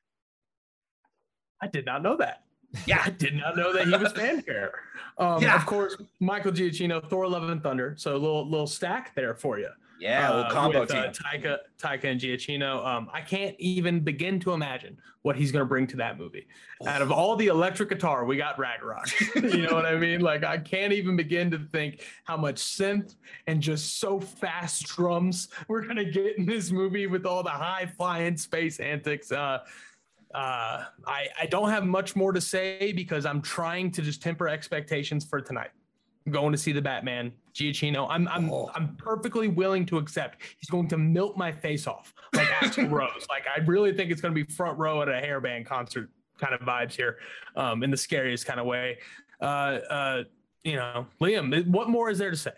[1.61, 2.43] I did not know that.
[2.85, 3.01] Yeah.
[3.05, 4.71] I did not know that he was fanfare.
[5.17, 5.55] Um, Yeah.
[5.57, 7.95] Of course, Michael Giacchino, Thor: Love and Thunder.
[7.97, 9.67] So a little little stack there for you.
[10.01, 10.99] Yeah, uh, little combo with, team.
[10.99, 12.83] uh, Taika, Taika and Giacchino.
[12.83, 16.47] Um, I can't even begin to imagine what he's going to bring to that movie.
[16.87, 19.07] Out of all the electric guitar, we got Ragnarok.
[19.35, 20.21] you know what I mean?
[20.21, 23.13] Like I can't even begin to think how much synth
[23.45, 27.51] and just so fast drums we're going to get in this movie with all the
[27.51, 29.31] high flying space antics.
[29.31, 29.59] Uh,
[30.33, 34.47] uh, I, I don't have much more to say because I'm trying to just temper
[34.47, 35.71] expectations for tonight.
[36.25, 37.31] I'm going to see the Batman.
[37.53, 38.07] Giacchino.
[38.09, 38.69] I'm I'm Oh.
[38.75, 43.25] I'm perfectly willing to accept he's going to melt my face off like Axl Rose.
[43.29, 46.09] Like I really think it's going to be front row at a hairband concert
[46.39, 47.17] kind of vibes here,
[47.55, 48.97] um, in the scariest kind of way.
[49.39, 49.43] Uh,
[49.89, 50.23] uh,
[50.63, 52.51] you know, Liam, what more is there to say?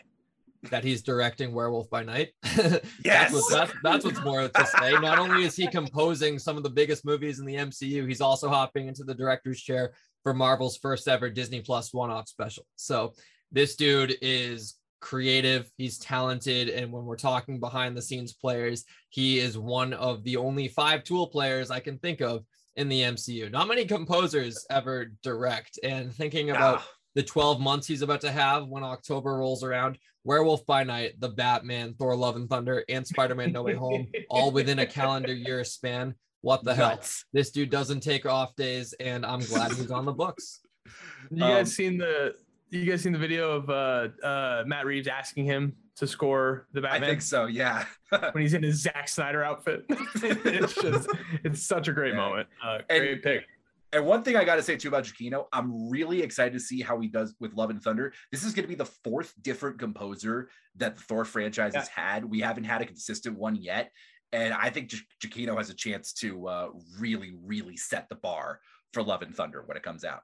[0.69, 2.29] that he's directing Werewolf by Night.
[3.03, 3.31] Yes.
[3.31, 4.93] that's, what's, that's, that's what's more to say.
[4.93, 8.47] Not only is he composing some of the biggest movies in the MCU, he's also
[8.47, 9.93] hopping into the director's chair
[10.23, 12.65] for Marvel's first ever Disney Plus one-off special.
[12.77, 13.13] So
[13.53, 19.39] this dude is creative, he's talented, and when we're talking behind the scenes players, he
[19.39, 22.43] is one of the only five tool players I can think of
[22.75, 23.51] in the MCU.
[23.51, 28.31] Not many composers ever direct, and thinking about Ah, the 12 months he's about to
[28.31, 29.97] have when October rolls around.
[30.25, 34.07] Werewolf by Night, The Batman, Thor Love and Thunder, and Spider Man No Way Home,
[34.29, 36.15] all within a calendar year span.
[36.41, 36.87] What the hell?
[37.33, 40.61] This dude doesn't take off days, and I'm glad he's on the books.
[41.31, 42.35] You Um, guys seen the
[42.79, 46.81] you guys seen the video of uh, uh, Matt Reeves asking him to score the
[46.81, 47.03] Batman?
[47.03, 47.45] I think so.
[47.45, 47.85] Yeah.
[48.09, 49.85] when he's in his Zack Snyder outfit?
[49.89, 51.09] it's just
[51.43, 52.17] it's such a great Yeah.
[52.19, 52.47] moment.
[52.63, 53.45] Uh, And- great pick.
[53.91, 56.81] And one thing I got to say too about Giacchino, I'm really excited to see
[56.81, 58.11] how he does with Love and Thunder.
[58.31, 62.25] This is going to be the fourth different composer that the Thor franchise has had.
[62.25, 63.91] We haven't had a consistent one yet,
[64.31, 66.67] and I think Gi- Giacchino has a chance to uh,
[66.99, 68.61] really, really set the bar
[68.93, 70.23] for Love and Thunder when it comes out.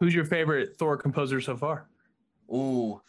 [0.00, 1.88] Who's your favorite Thor composer so far?
[2.52, 3.00] Ooh,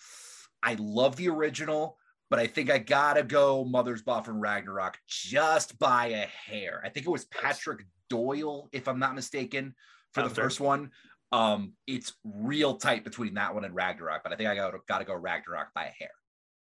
[0.63, 1.97] I love the original,
[2.29, 6.81] but I think I gotta go Mothersbaugh from Ragnarok just by a hair.
[6.83, 9.75] I think it was Patrick Doyle, if I'm not mistaken,
[10.13, 10.91] for the first one.
[11.31, 15.05] Um, it's real tight between that one and Ragnarok, but I think I gotta gotta
[15.05, 16.11] go Ragnarok by a hair.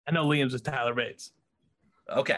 [0.08, 1.32] I know Liam's is Tyler Bates.
[2.10, 2.38] Okay,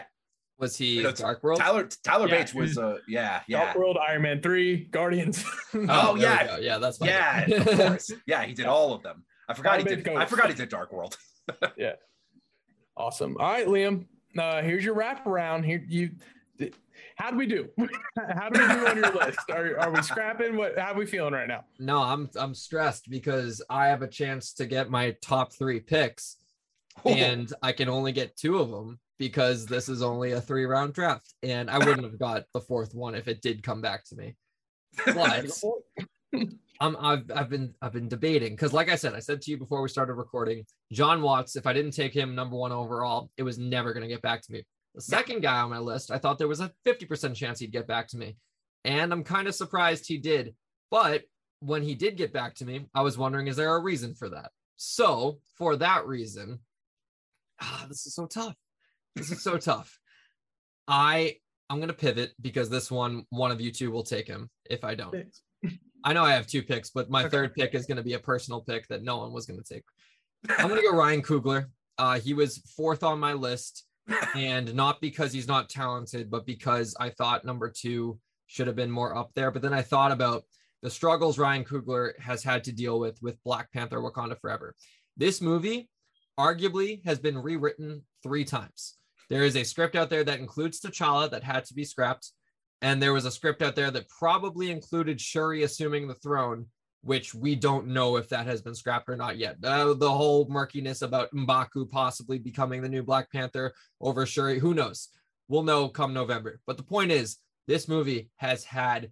[0.58, 1.60] Was he You know, Dark World?
[1.60, 5.44] Tyler Tyler Yeah, Bates was uh yeah yeah Dark World, Iron Man 3, Guardians.
[5.74, 6.56] Oh, there yeah.
[6.58, 7.08] yeah, that's fine.
[7.10, 9.24] yeah of course yeah he did all of them.
[9.48, 10.02] I forgot he did.
[10.02, 11.16] Bates I forgot he did Dark World.
[11.76, 11.92] Yeah,
[12.96, 13.36] awesome.
[13.38, 14.06] All right, Liam.
[14.36, 15.64] Uh, here's your wraparound.
[15.64, 16.10] Here you
[17.16, 17.68] how do we do?
[18.16, 19.38] how do we do on your list?
[19.50, 20.56] Are, are we scrapping?
[20.56, 21.64] What how are we feeling right now?
[21.78, 26.36] No, I'm I'm stressed because I have a chance to get my top three picks,
[27.04, 30.94] and I can only get two of them because this is only a three round
[30.94, 34.16] draft, and I wouldn't have got the fourth one if it did come back to
[34.16, 34.36] me.
[35.04, 35.50] But
[36.80, 39.58] um, I've I've been I've been debating because, like I said, I said to you
[39.58, 41.56] before we started recording, Jon Watts.
[41.56, 44.42] If I didn't take him number one overall, it was never going to get back
[44.42, 44.64] to me.
[44.94, 47.72] The second guy on my list, I thought there was a fifty percent chance he'd
[47.72, 48.36] get back to me,
[48.84, 50.54] and I'm kind of surprised he did.
[50.90, 51.22] But
[51.60, 54.28] when he did get back to me, I was wondering, is there a reason for
[54.30, 54.50] that?
[54.76, 56.60] So for that reason,
[57.60, 58.54] ah, this is so tough.
[59.16, 59.98] This is so tough.
[60.86, 61.36] I
[61.68, 64.94] I'm gonna pivot because this one, one of you two will take him if I
[64.94, 65.16] don't.
[66.04, 67.30] I know I have two picks, but my Okay.
[67.30, 69.74] third pick is going to be a personal pick that no one was going to
[69.74, 69.82] take.
[70.56, 71.66] I'm going to go Ryan Coogler.
[71.98, 73.86] Uh, he was fourth on my list,
[74.36, 78.90] and not because he's not talented, but because I thought number two should have been
[78.90, 79.50] more up there.
[79.50, 80.44] But then I thought about
[80.82, 84.76] the struggles Ryan Coogler has had to deal with with Black Panther: Wakanda Forever.
[85.16, 85.88] This movie,
[86.38, 88.96] arguably, has been rewritten three times.
[89.28, 92.30] There is a script out there that includes T'Challa that had to be scrapped.
[92.82, 96.66] And there was a script out there that probably included Shuri assuming the throne,
[97.02, 99.56] which we don't know if that has been scrapped or not yet.
[99.64, 104.74] Uh, the whole murkiness about Mbaku possibly becoming the new Black Panther over Shuri, who
[104.74, 105.08] knows?
[105.48, 106.60] We'll know come November.
[106.66, 109.10] But the point is, this movie has had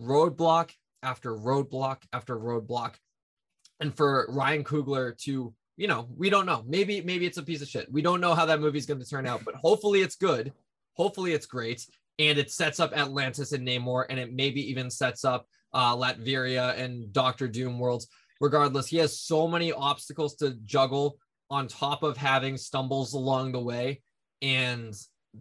[0.00, 0.70] roadblock
[1.02, 2.94] after roadblock after roadblock.
[3.80, 6.64] And for Ryan Coogler to, you know, we don't know.
[6.66, 7.90] Maybe, maybe it's a piece of shit.
[7.92, 10.52] We don't know how that movie's going to turn out, but hopefully it's good.
[10.94, 11.86] Hopefully it's great
[12.18, 16.78] and it sets up Atlantis and Namor, and it maybe even sets up uh, Latveria
[16.78, 18.08] and Doctor Doom worlds.
[18.40, 21.18] Regardless, he has so many obstacles to juggle
[21.50, 24.00] on top of having stumbles along the way,
[24.42, 24.94] and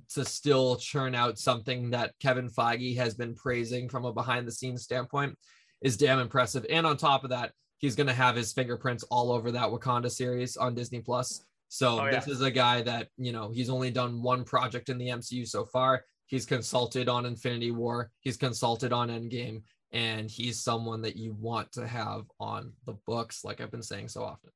[0.09, 4.51] to still churn out something that Kevin Feige has been praising from a behind the
[4.51, 5.37] scenes standpoint
[5.81, 6.65] is damn impressive.
[6.69, 7.53] And on top of that,
[7.85, 11.43] he's going to have his fingerprints all over that Wakanda series on Disney Plus.
[11.69, 12.19] So Oh, yeah.
[12.19, 15.47] this is a guy that, you know, he's only done one project in the MCU
[15.47, 16.03] so far.
[16.25, 19.61] He's consulted on Infinity War, he's consulted on Endgame,
[19.91, 24.07] and he's someone that you want to have on the books, like I've been saying
[24.07, 24.49] so often.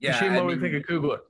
[0.00, 1.20] Yeah, Shame I what we mean- think of Coogler.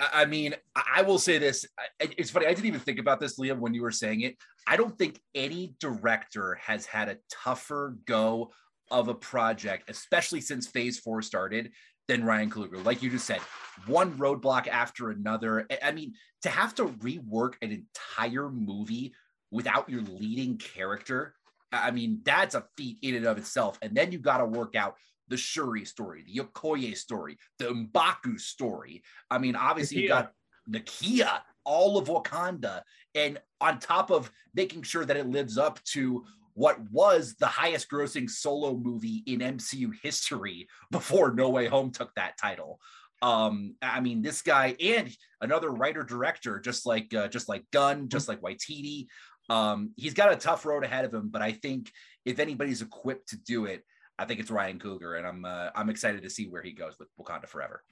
[0.00, 1.66] I I mean, I I will say this.
[2.00, 2.46] It's funny.
[2.46, 4.36] I didn't even think about this, Liam, when you were saying it.
[4.66, 8.50] I don't think any director has had a tougher go
[8.90, 11.72] of a project, especially since phase four started,
[12.08, 12.84] than Ryan Coogler.
[12.84, 13.40] Like you just said,
[13.86, 15.66] one roadblock after another.
[15.82, 19.14] I- mean, to have to rework an entire movie
[19.50, 21.34] without your leading character,
[21.72, 23.78] I I mean, that's a feat in and of itself.
[23.82, 24.96] And then you got to work out
[25.28, 29.02] the Shuri story, the Okoye story, the Mbaku story.
[29.30, 30.32] I mean, obviously you got
[30.68, 32.82] Nakia, all of Wakanda,
[33.14, 36.24] and on top of making sure that it lives up to
[36.54, 42.14] what was the highest grossing solo movie in MCU history before No Way Home took
[42.14, 42.80] that title.
[43.22, 48.08] Um, I mean, this guy and another writer director, just like uh, just like Gunn,
[48.08, 49.06] just like Waititi.
[49.48, 51.90] Um, he's got a tough road ahead of him, but I think
[52.24, 53.82] if anybody's equipped to do it,
[54.18, 56.98] I think it's Ryan Coogler, and I'm uh, I'm excited to see where he goes
[56.98, 57.82] with Wakanda Forever.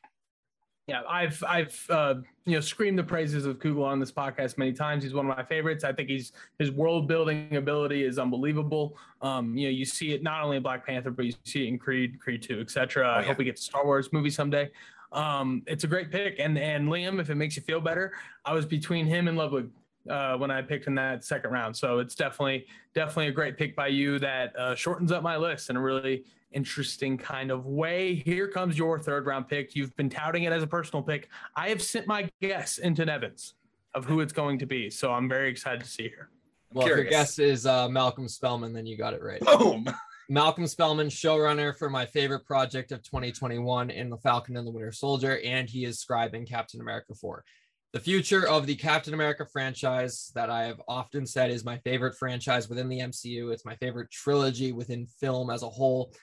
[0.89, 2.15] Yeah, I've I've uh,
[2.45, 5.05] you know screamed the praises of Kugel on this podcast many times.
[5.05, 5.85] He's one of my favorites.
[5.85, 8.97] I think he's his world building ability is unbelievable.
[9.21, 11.69] Um, you know, you see it not only in Black Panther, but you see it
[11.69, 13.09] in Creed, Creed Two, etc.
[13.09, 13.27] I yeah.
[13.27, 14.71] hope we get the Star Wars movie someday.
[15.13, 16.41] Um, it's a great pick.
[16.41, 18.13] And and Liam, if it makes you feel better,
[18.45, 19.69] I was between him and Ludwig
[20.11, 21.77] uh, when I picked in that second round.
[21.77, 25.71] So it's definitely definitely a great pick by you that uh, shortens up my list
[25.71, 28.15] in a really interesting kind of way.
[28.15, 29.75] Here comes your third round pick.
[29.75, 31.29] You've been touting it as a personal pick.
[31.57, 33.55] I have sent my guess into Nebens
[33.95, 34.91] of who it's going to be.
[34.91, 36.31] So I'm very excited to see here.
[36.73, 37.11] Well, if your curious.
[37.11, 39.41] guess is uh, Malcolm Spellman, then you got it right.
[39.41, 39.87] Boom.
[40.29, 44.93] Malcolm Spellman, showrunner for my favorite project of 2021 in The Falcon and the Winter
[44.93, 47.45] Soldier, and he is scribing Captain America 4.
[47.93, 52.17] The future of the Captain America franchise that I have often said is my favorite
[52.17, 53.53] franchise within the MCU.
[53.53, 56.15] It's my favorite trilogy within film as a whole.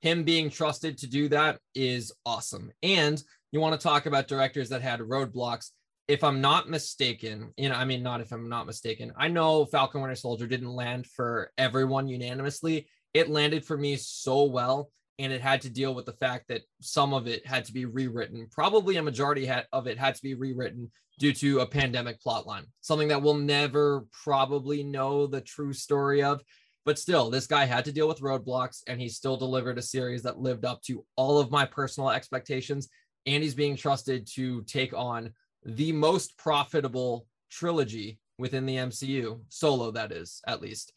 [0.00, 2.70] Him being trusted to do that is awesome.
[2.82, 3.22] And
[3.52, 5.70] you want to talk about directors that had roadblocks.
[6.06, 9.66] If I'm not mistaken, you know, I mean, not if I'm not mistaken, I know
[9.66, 15.32] Falcon Winter Soldier didn't land for everyone unanimously it landed for me so well and
[15.32, 18.46] it had to deal with the fact that some of it had to be rewritten
[18.50, 23.08] probably a majority of it had to be rewritten due to a pandemic plotline something
[23.08, 26.40] that we'll never probably know the true story of
[26.88, 30.22] but still this guy had to deal with roadblocks and he still delivered a series
[30.22, 32.88] that lived up to all of my personal expectations
[33.26, 35.30] and he's being trusted to take on
[35.66, 40.94] the most profitable trilogy within the MCU solo that is at least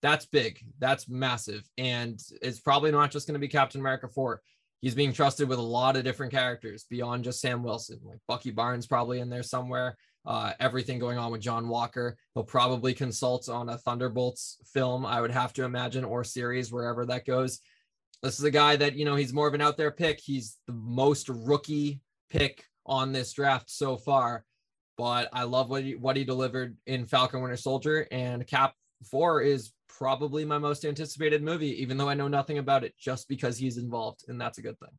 [0.00, 0.60] that's big.
[0.78, 1.62] That's massive.
[1.76, 4.40] And it's probably not just going to be Captain America 4.
[4.80, 8.00] He's being trusted with a lot of different characters beyond just Sam Wilson.
[8.02, 9.98] Like Bucky Barnes probably in there somewhere.
[10.26, 12.16] Uh, everything going on with John Walker.
[12.34, 17.04] He'll probably consult on a Thunderbolts film, I would have to imagine, or series, wherever
[17.06, 17.60] that goes.
[18.22, 20.18] This is a guy that, you know, he's more of an out there pick.
[20.18, 22.00] He's the most rookie
[22.30, 24.44] pick on this draft so far.
[24.96, 28.74] But I love what he, what he delivered in Falcon Winter Soldier and Cap
[29.10, 33.28] 4 is probably my most anticipated movie, even though I know nothing about it, just
[33.28, 34.90] because he's involved, and that's a good thing.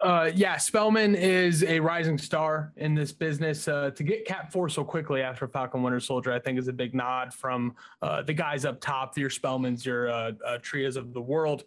[0.00, 3.66] Uh, yeah, Spellman is a rising star in this business.
[3.66, 6.72] Uh, to get Cap Four so quickly after Falcon Winter Soldier, I think is a
[6.72, 11.14] big nod from uh, the guys up top, your Spellmans, your uh, uh, Trias of
[11.14, 11.64] the world.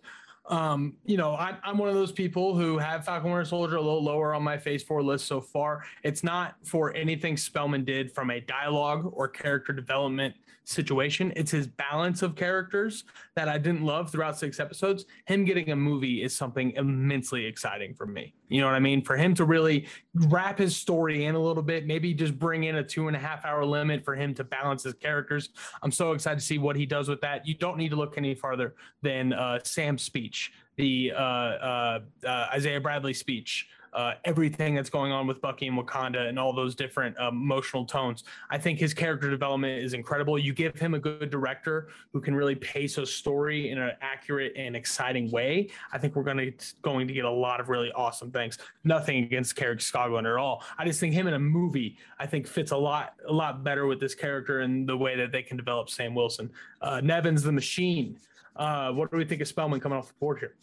[0.49, 3.81] Um, you know, I, I'm one of those people who have Falcon Winter Soldier a
[3.81, 5.83] little lower on my Phase Four list so far.
[6.03, 10.33] It's not for anything Spellman did from a dialogue or character development
[10.69, 11.33] situation.
[11.35, 13.03] It's his balance of characters
[13.35, 15.05] that I didn't love throughout six episodes.
[15.25, 18.33] Him getting a movie is something immensely exciting for me.
[18.49, 19.03] You know what I mean?
[19.03, 19.87] For him to really
[20.27, 23.19] wrap his story in a little bit, maybe just bring in a two and a
[23.19, 25.49] half hour limit for him to balance his characters.
[25.81, 27.47] I'm so excited to see what he does with that.
[27.47, 32.47] You don't need to look any farther than uh, Sam's speech, the uh, uh, uh
[32.53, 36.75] Isaiah Bradley speech uh, everything that's going on with Bucky and Wakanda and all those
[36.75, 38.23] different um, emotional tones.
[38.49, 40.37] I think his character development is incredible.
[40.37, 44.53] You give him a good director who can really pace a story in an accurate
[44.55, 45.69] and exciting way.
[45.91, 48.57] I think we're going to going to get a lot of really awesome things.
[48.83, 50.63] Nothing against Carrick Skogland at all.
[50.77, 53.87] I just think him in a movie I think fits a lot a lot better
[53.87, 56.51] with this character and the way that they can develop Sam Wilson.
[56.81, 58.19] Uh, Nebens the machine.
[58.55, 60.55] Uh, what do we think of Spellman coming off the board here?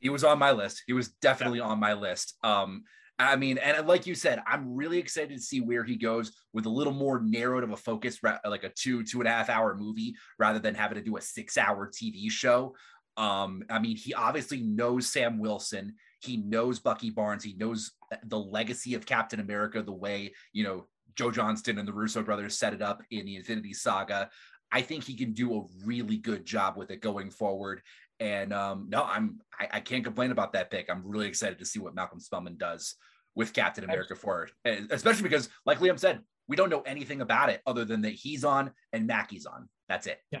[0.00, 0.82] He was on my list.
[0.86, 2.34] He was definitely on my list.
[2.42, 2.84] Um,
[3.18, 6.66] I mean, and like you said, I'm really excited to see where he goes with
[6.66, 9.74] a little more narrowed of a focus, like a two, two and a half hour
[9.74, 12.74] movie rather than having to do a six hour TV show.
[13.16, 15.94] Um, I mean, he obviously knows Sam Wilson.
[16.20, 17.42] He knows Bucky Barnes.
[17.42, 17.92] He knows
[18.24, 22.58] the legacy of Captain America, the way, you know, Joe Johnston and the Russo brothers
[22.58, 24.28] set it up in the Infinity Saga.
[24.70, 27.80] I think he can do a really good job with it going forward.
[28.20, 30.88] And um, no, I'm I, I, can't complain about that pick.
[30.88, 32.94] I'm really excited to see what Malcolm Spellman does
[33.34, 37.60] with Captain America for especially because, like Liam said, we don't know anything about it
[37.66, 39.68] other than that he's on and Mackie's on.
[39.88, 40.18] That's it.
[40.30, 40.40] Yeah.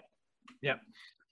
[0.62, 0.76] Yeah.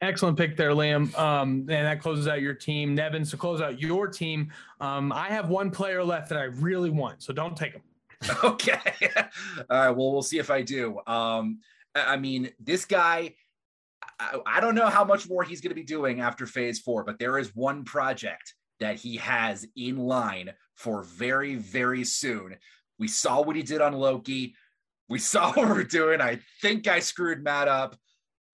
[0.01, 1.17] Excellent pick there, Liam.
[1.19, 2.95] Um, and that closes out your team.
[2.95, 6.91] Nebens, to close out your team, um, I have one player left that I really
[6.91, 7.83] want, so don't take him.
[8.45, 8.79] okay.
[9.17, 9.23] All
[9.71, 9.91] right.
[9.91, 10.99] Well, we'll see if I do.
[11.07, 11.61] Um,
[11.95, 13.35] I mean, this guy
[14.19, 17.05] I, I don't know how much more he's going to be doing after phase four,
[17.05, 22.57] but there is one project that he has in line for very, very soon.
[22.99, 24.55] We saw what he did on Loki.
[25.09, 26.21] We saw what we're doing.
[26.21, 27.97] I think I screwed Matt up.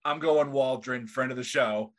[0.03, 1.93] I'm going Waldron, friend of the show,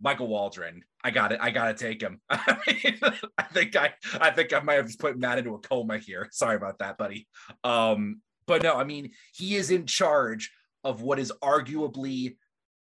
[0.00, 0.82] Michael Waldron.
[1.02, 1.38] I got it.
[1.40, 2.20] I got to take him.
[2.30, 6.28] I think I, I think I might have just put Matt into a coma here.
[6.32, 7.26] Sorry about that, buddy.
[7.64, 10.50] Um, but no, I mean, he is in charge
[10.84, 12.36] of what is arguably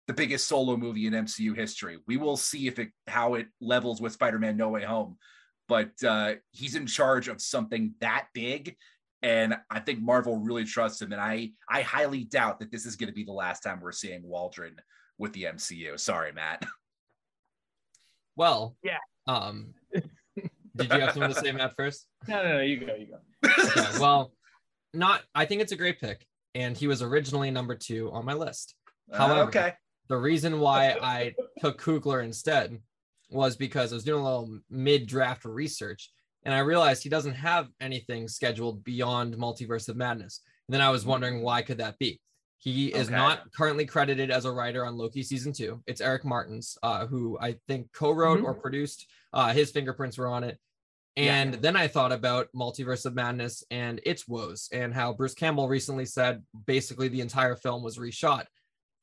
[0.06, 1.98] the biggest solo movie in MCU history.
[2.06, 5.16] We will see if it how it levels with Spider-Man No Way Home,
[5.68, 8.76] but uh, he's in charge of something that big,
[9.22, 11.12] and I think Marvel really trusts him.
[11.12, 13.92] And I I highly doubt that this is going to be the last time we're
[13.92, 14.76] seeing Waldron
[15.18, 15.98] with the MCU.
[15.98, 16.64] Sorry, Matt.
[18.36, 18.98] Well, yeah.
[19.26, 21.76] Um, did you have something to say, Matt?
[21.76, 22.06] First?
[22.26, 22.60] No, no, no.
[22.62, 22.94] You go.
[22.94, 23.48] You go.
[23.48, 24.32] okay, well,
[24.94, 25.22] not.
[25.34, 28.74] I think it's a great pick, and he was originally number two on my list.
[29.12, 29.72] Uh, However, uh, okay.
[30.12, 32.78] The reason why I took Coogler instead
[33.30, 36.10] was because I was doing a little mid draft research
[36.44, 40.40] and I realized he doesn't have anything scheduled beyond Multiverse of Madness.
[40.68, 42.20] And then I was wondering why could that be?
[42.58, 43.16] He is Okay.
[43.16, 45.82] not currently credited as a writer on Loki season two.
[45.86, 48.44] It's Eric Martins, uh, who I think co-wrote Mhm.
[48.44, 49.06] or produced.
[49.32, 50.58] Uh, his fingerprints were on it.
[51.16, 51.36] Yeah.
[51.40, 55.68] And then I thought about Multiverse of Madness and its woes, and how Bruce Campbell
[55.70, 58.44] recently said basically the entire film was reshot.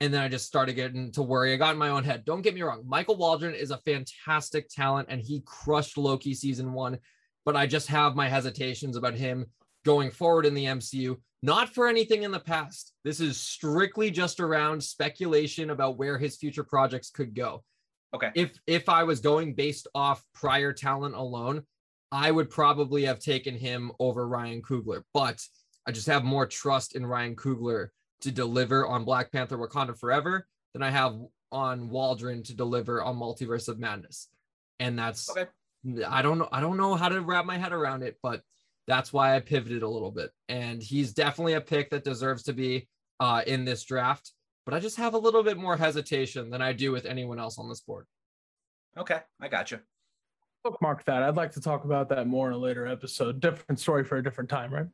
[0.02, 1.54] And then I just started getting to worry.
[1.54, 2.24] I got in my own head.
[2.24, 2.84] Don't get me wrong.
[2.88, 7.00] Michael Waldron is a fantastic talent and he crushed Loki season one.
[7.46, 9.48] But I just have my hesitations about him
[9.84, 12.94] going forward in the MCU, not for anything in the past.
[13.04, 17.64] This is strictly just around speculation about where his future projects could go.
[18.14, 18.32] Okay.
[18.36, 21.64] If if I was going based off prior talent alone,
[22.12, 25.04] I would probably have taken him over Ryan Coogler.
[25.14, 25.42] But
[25.88, 27.90] I just have more trust in Ryan Coogler
[28.22, 31.16] to deliver on Black Panther Wakanda Forever than I have
[31.52, 34.30] on Waldron to deliver on Multiverse of Madness.
[34.80, 35.48] And that's Okay.
[36.06, 38.42] I don't know I don't know how to wrap my head around it, but
[38.88, 40.32] that's why I pivoted a little bit.
[40.48, 42.88] And he's definitely a pick that deserves to be
[43.20, 44.32] uh, in this draft.
[44.66, 47.58] But I just have a little bit more hesitation than I do with anyone else
[47.58, 48.06] on this board.
[48.98, 49.80] Okay, I got you.
[50.64, 51.24] Bookmark that.
[51.24, 53.40] I'd like to talk about that more in a later episode.
[53.40, 54.88] Different story for a different time, right?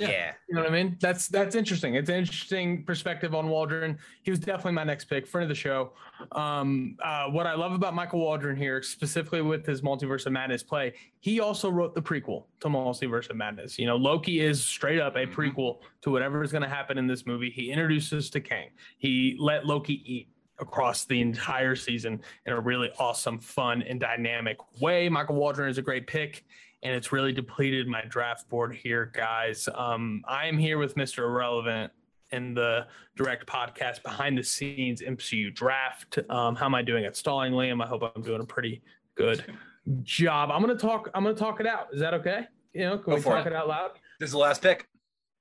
[0.00, 0.08] Yeah.
[0.08, 0.32] Yeah.
[0.48, 0.96] You know what I mean?
[1.00, 1.94] That's that's interesting.
[1.94, 3.98] It's an interesting perspective on Waldron.
[4.22, 5.92] He was definitely my next pick, friend of the show.
[6.32, 10.62] Um, uh, what I love about Michael Waldron here, specifically with his Multiverse of Madness
[10.62, 13.78] play, he also wrote the prequel to Multiverse of Madness.
[13.78, 15.32] You know, Loki is straight up a Mhm.
[15.34, 17.50] prequel to whatever is going to happen in this movie.
[17.50, 18.70] He introduces to Kang.
[18.98, 20.28] He let Loki eat
[20.60, 25.08] across the entire season in a really awesome, fun, and dynamic way.
[25.08, 26.44] Michael Waldron is a great pick
[26.82, 29.68] and it's really depleted my draft board here, guys.
[29.74, 31.18] Um, I am here with Mr.
[31.24, 31.92] Irrelevant
[32.32, 36.18] in the direct podcast behind the scenes MCU draft.
[36.30, 37.82] Um, how am I doing at stalling, Liam?
[37.82, 38.82] I hope I'm doing a pretty
[39.14, 39.44] good
[40.02, 40.50] job.
[40.50, 41.10] I'm gonna talk.
[41.14, 41.88] I'm gonna talk it out.
[41.92, 42.46] Is that okay?
[42.72, 43.52] You know, can Go we talk it.
[43.52, 43.90] it out loud?
[44.20, 44.86] This is the last pick.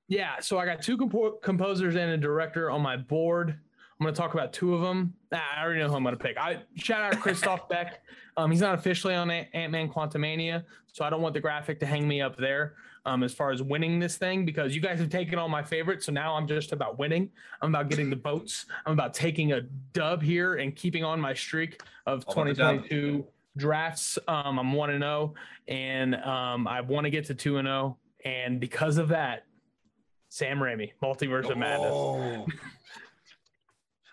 [0.07, 3.59] Yeah, so I got two compo- composers and a director on my board.
[3.99, 5.13] I'm going to talk about two of them.
[5.29, 6.37] Nah, I already know who I'm going to pick.
[6.37, 8.01] I shout out Christoph Beck.
[8.37, 11.85] Um, he's not officially on Ant Man Quantumania, so I don't want the graphic to
[11.85, 12.75] hang me up there
[13.05, 16.05] um, as far as winning this thing because you guys have taken all my favorites.
[16.05, 17.29] So now I'm just about winning.
[17.61, 18.67] I'm about getting the votes.
[18.85, 22.53] I'm about taking a dub here and keeping on my streak of All about the
[22.53, 22.75] dub.
[22.83, 23.27] 2022
[23.57, 24.17] drafts.
[24.29, 25.33] Um, I'm one and zero,
[25.67, 27.97] and um, I want to get to two and zero.
[28.23, 29.45] And because of that,
[30.29, 32.47] Sam Raimi, Multiverse of Madness.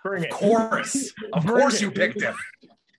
[0.06, 0.30] Bring of it.
[0.30, 1.12] course.
[1.32, 1.82] Of Bring course it.
[1.82, 2.34] you picked him.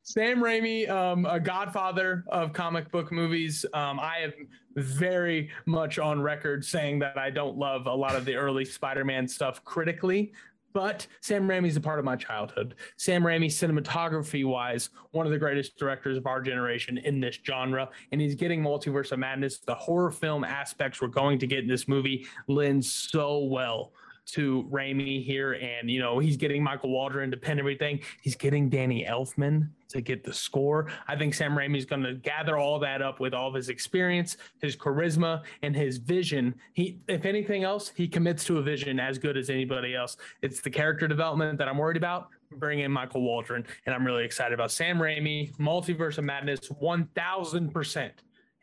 [0.03, 3.66] Sam Raimi, um, a godfather of comic book movies.
[3.74, 4.34] Um, I am
[4.76, 9.28] very much on record saying that I don't love a lot of the early Spider-Man
[9.28, 10.32] stuff critically,
[10.72, 12.76] but Sam Raimi is a part of my childhood.
[12.95, 18.22] Sam Raimi, cinematography-wise, one of the greatest directors of our generation in this genre, and
[18.22, 19.60] he's getting Multiverse of Madness.
[19.60, 23.91] The horror film aspects we're going to get in this movie lends so well
[24.28, 27.99] to Raimi here, and you know he's getting Michael Waldron to pen everything.
[28.21, 30.88] He's getting Danny Elfman to get the score.
[31.07, 34.38] I think Sam Raimi's going to gather all that up with all of his experience,
[34.61, 36.55] his charisma, and his vision.
[36.73, 40.17] He, if anything else, he commits to a vision as good as anybody else.
[40.41, 42.28] It's the character development that I'm worried about.
[42.51, 47.07] Bring in Michael Waldron, and I'm really excited about Sam Raimi, Multiverse of Madness, one
[47.15, 48.13] thousand percent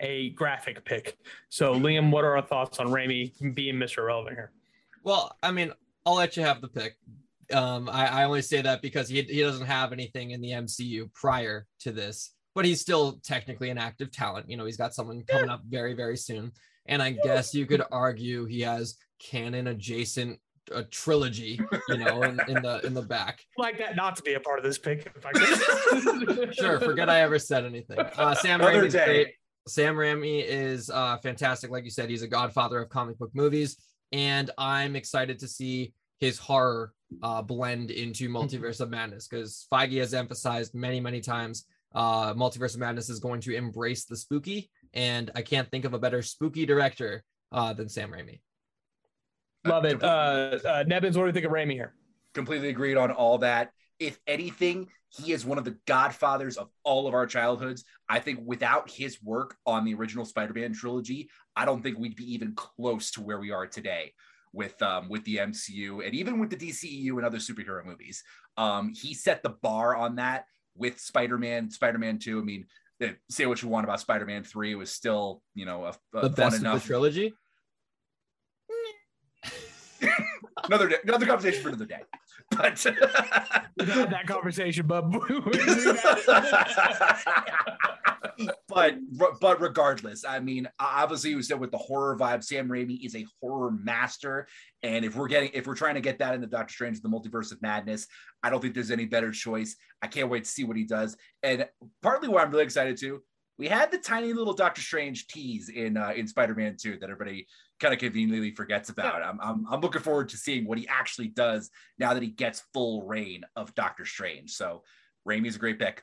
[0.01, 1.17] a graphic pick.
[1.49, 4.05] So, Liam, what are our thoughts on Raimi being Mr.
[4.05, 4.51] Relevant here?
[5.05, 5.73] Well, I mean,
[6.05, 6.97] I'll let you have the pick.
[7.53, 11.13] Um, I, I only say that because he, he doesn't have anything in the MCU
[11.13, 14.51] prior to this, but he's still technically an active talent.
[14.51, 16.53] You know, he's got someone coming up very, very soon.
[16.87, 20.39] And I guess you could argue he has canon adjacent
[20.73, 23.45] a trilogy, you know, in, in the in the back.
[23.59, 25.13] like that not to be a part of this pick.
[25.15, 26.51] If I.
[26.53, 27.99] Sure, forget I ever said anything.
[27.99, 29.35] Uh, Sam Another Raimi's great.
[29.67, 31.71] Sam Raimi is uh, fantastic.
[31.71, 33.77] Like you said, he's a godfather of comic book movies,
[34.13, 36.93] and I'm excited to see his horror
[37.23, 42.75] uh, blend into Multiverse of Madness because Feige has emphasized many, many times uh, Multiverse
[42.75, 46.23] of Madness is going to embrace the spooky, and I can't think of a better
[46.23, 48.41] spooky director uh, than Sam Raimi.
[49.65, 50.03] Love it.
[50.03, 51.95] Uh, uh, Nebens, what do you think of Raimi here?
[52.35, 53.71] completely agreed on all that.
[53.99, 57.85] If anything, he is one of the godfathers of all of our childhoods.
[58.09, 62.35] I think without his work on the original Spider-Man trilogy, I don't think we'd be
[62.35, 64.13] even close to where we are today
[64.53, 68.23] with um, with the MCU and even with the DCEU and other superhero movies.
[68.57, 70.47] Um, he set the bar on that
[70.77, 72.41] with Spider-Man, Spider-Man 2.
[72.41, 72.67] I mean,
[73.01, 75.95] eh, say what you want about Spider-Man 3, it was still, you know, a, a
[76.15, 77.35] The fun best of enough the trilogy.
[80.65, 82.01] Another day, another conversation for another day.
[82.51, 84.87] But that conversation,
[88.69, 93.05] but but but regardless, I mean, obviously, you said with the horror vibe, Sam Raimi
[93.05, 94.47] is a horror master,
[94.83, 97.53] and if we're getting if we're trying to get that into Doctor Strange, the Multiverse
[97.53, 98.07] of Madness,
[98.43, 99.77] I don't think there's any better choice.
[100.03, 101.67] I can't wait to see what he does, and
[102.03, 103.23] partly why I'm really excited too.
[103.57, 107.47] We had the tiny little Doctor Strange tease in uh, in Spider-Man 2 that everybody
[107.81, 109.23] kind of conveniently forgets about.
[109.23, 112.63] I'm, I'm I'm looking forward to seeing what he actually does now that he gets
[112.73, 114.53] full reign of Doctor Strange.
[114.53, 114.83] So
[115.29, 116.03] Raimi's a great pick.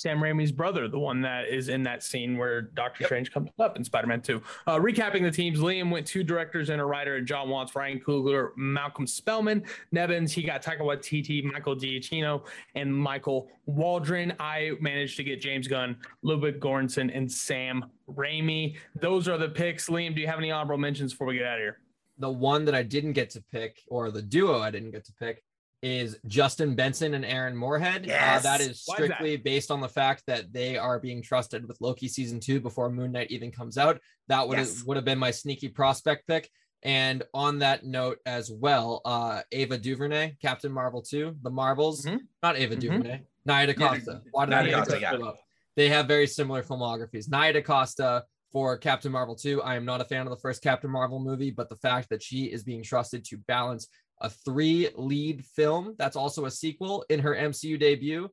[0.00, 3.08] Sam Raimi's brother, the one that is in that scene where Doctor yep.
[3.08, 4.40] Strange comes up in Spider Man 2.
[4.66, 8.00] Uh, recapping the teams, Liam went two directors and a writer, and Jon Watts, Ryan
[8.00, 14.32] Coogler, Malcolm Spellman, Nebens, he got Taika Waititi, Michael Giacchino, and Michael Waldron.
[14.40, 18.78] I managed to get James Gunn, Ludwig Göransson, and Sam Raimi.
[18.94, 19.90] Those are the picks.
[19.90, 21.80] Liam, do you have any honorable mentions before we get out of here?
[22.16, 25.12] The one that I didn't get to pick, or the duo I didn't get to
[25.12, 25.42] pick,
[25.82, 28.06] is Justin Benson and Aaron Moorhead.
[28.06, 28.40] Yes.
[28.40, 29.44] Uh, that is strictly is that?
[29.44, 33.12] based on the fact that they are being trusted with Loki season two before Moon
[33.12, 33.98] Knight even comes out.
[34.28, 34.78] That would yes.
[34.78, 36.50] have, would have been my sneaky prospect pick.
[36.82, 42.16] And on that note as well, uh, Ava DuVernay, Captain Marvel 2, The Marvels, mm-hmm.
[42.42, 42.80] not Ava mm-hmm.
[42.80, 44.22] DuVernay, Nia DaCosta.
[44.30, 45.32] Why did Nia DaCosta, yeah.
[45.76, 47.30] They have very similar filmographies.
[47.30, 49.62] Nia DaCosta for Captain Marvel 2.
[49.62, 52.22] I am not a fan of the first Captain Marvel movie, but the fact that
[52.22, 53.88] she is being trusted to balance
[54.20, 58.28] a three lead film that's also a sequel in her MCU debut.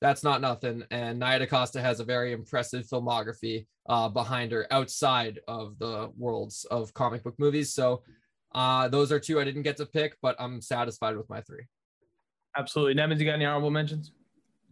[0.00, 0.82] That's not nothing.
[0.90, 6.64] And Nia DaCosta has a very impressive filmography uh, behind her outside of the worlds
[6.70, 7.72] of comic book movies.
[7.72, 8.02] So
[8.54, 11.64] uh, those are two I didn't get to pick, but I'm satisfied with my three.
[12.56, 12.94] Absolutely.
[12.94, 14.12] Nebens, you got any honorable mentions?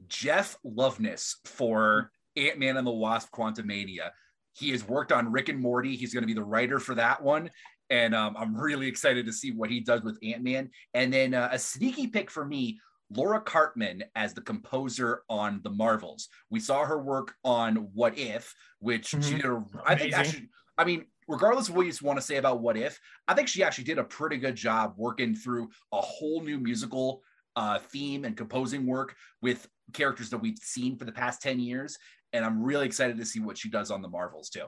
[0.09, 4.11] Jeff Loveness for Ant Man and the Wasp Quantumania.
[4.53, 5.97] He has worked on Rick and Morty.
[5.97, 7.51] He's going to be the writer for that one
[7.91, 10.71] and um, I'm really excited to see what he does with Ant Man.
[10.95, 12.81] And then uh, a sneaky pick for me,
[13.11, 16.29] Laura Karpman as the composer on the Marvels.
[16.49, 19.29] We saw her work on What If, which mm-hmm.
[19.29, 19.47] she did.
[19.47, 22.77] A, I think actually, I mean, regardless of what you want to say about What
[22.77, 26.59] If, I think she actually did a pretty good job working through a whole new
[26.59, 27.23] musical
[27.57, 31.99] uh, theme and composing work with characters that we've seen for the past 10 years.
[32.33, 34.67] And I'm really excited to see what she does on the Marvels too.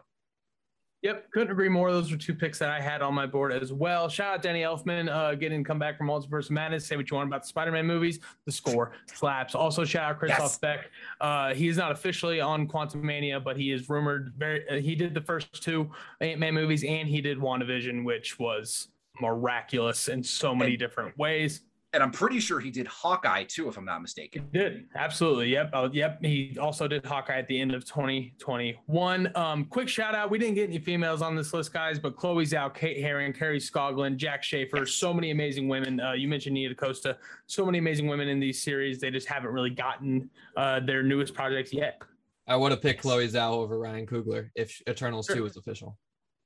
[1.03, 1.91] Yep, couldn't agree more.
[1.91, 4.09] Those were two picks that I had on my board as well.
[4.09, 6.87] Shout out Danny Elfman, uh, getting come back from Multiverse Madness.
[6.87, 8.21] Say what you want about the Spider-Man movies.
[8.47, 9.57] The score slaps.
[9.57, 10.59] Also, shout out Christoph yes.
[10.59, 10.91] Beck.
[11.21, 14.33] Uh, he is not officially on Quantumania, but he is rumored.
[14.39, 15.91] Very, uh, he did the first two
[16.21, 18.87] Ant-Man movies, and he did WandaVision, which was
[19.21, 23.77] miraculous in so many different ways and I'm pretty sure he did Hawkeye too, if
[23.77, 24.49] I'm not mistaken.
[24.53, 25.49] He did absolutely.
[25.49, 25.71] Yep.
[25.73, 26.19] Oh, yep.
[26.23, 29.37] He also did Hawkeye at the end of 2021.
[29.37, 30.31] Um, quick shout out.
[30.31, 33.61] We didn't get any females on this list, guys, but Chloe Zhao, Kate Herron, Kari
[33.61, 34.93] Skogland, Jac Schaeffer, yes.
[34.93, 36.01] so many amazing women.
[36.01, 38.99] Uh, you mentioned Nia DaCosta, so many amazing women in these series.
[38.99, 42.01] They just haven't really gotten uh, their newest projects yet.
[42.47, 43.03] I would have picked yes.
[43.03, 45.37] Chloe Zhao over Ryan Coogler if Eternals sure.
[45.37, 45.99] 2 was official.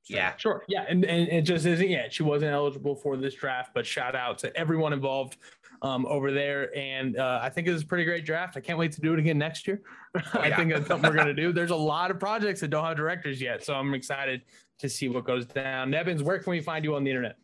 [0.09, 0.65] Yeah, sure.
[0.69, 2.13] Yeah, and, and it just isn't yet.
[2.13, 5.37] She wasn't eligible for this draft, but shout out to everyone involved
[5.83, 6.77] um, over there.
[6.77, 8.57] And uh, I think it was a pretty great draft.
[8.57, 9.83] I can't wait to do it again next year.
[10.15, 11.53] Oh, I think that's something we're going to do.
[11.53, 14.43] There's a lot of projects that don't have directors yet, so I'm excited
[14.79, 15.91] to see what goes down.
[15.91, 17.37] Nebens, where can we find you on the internet?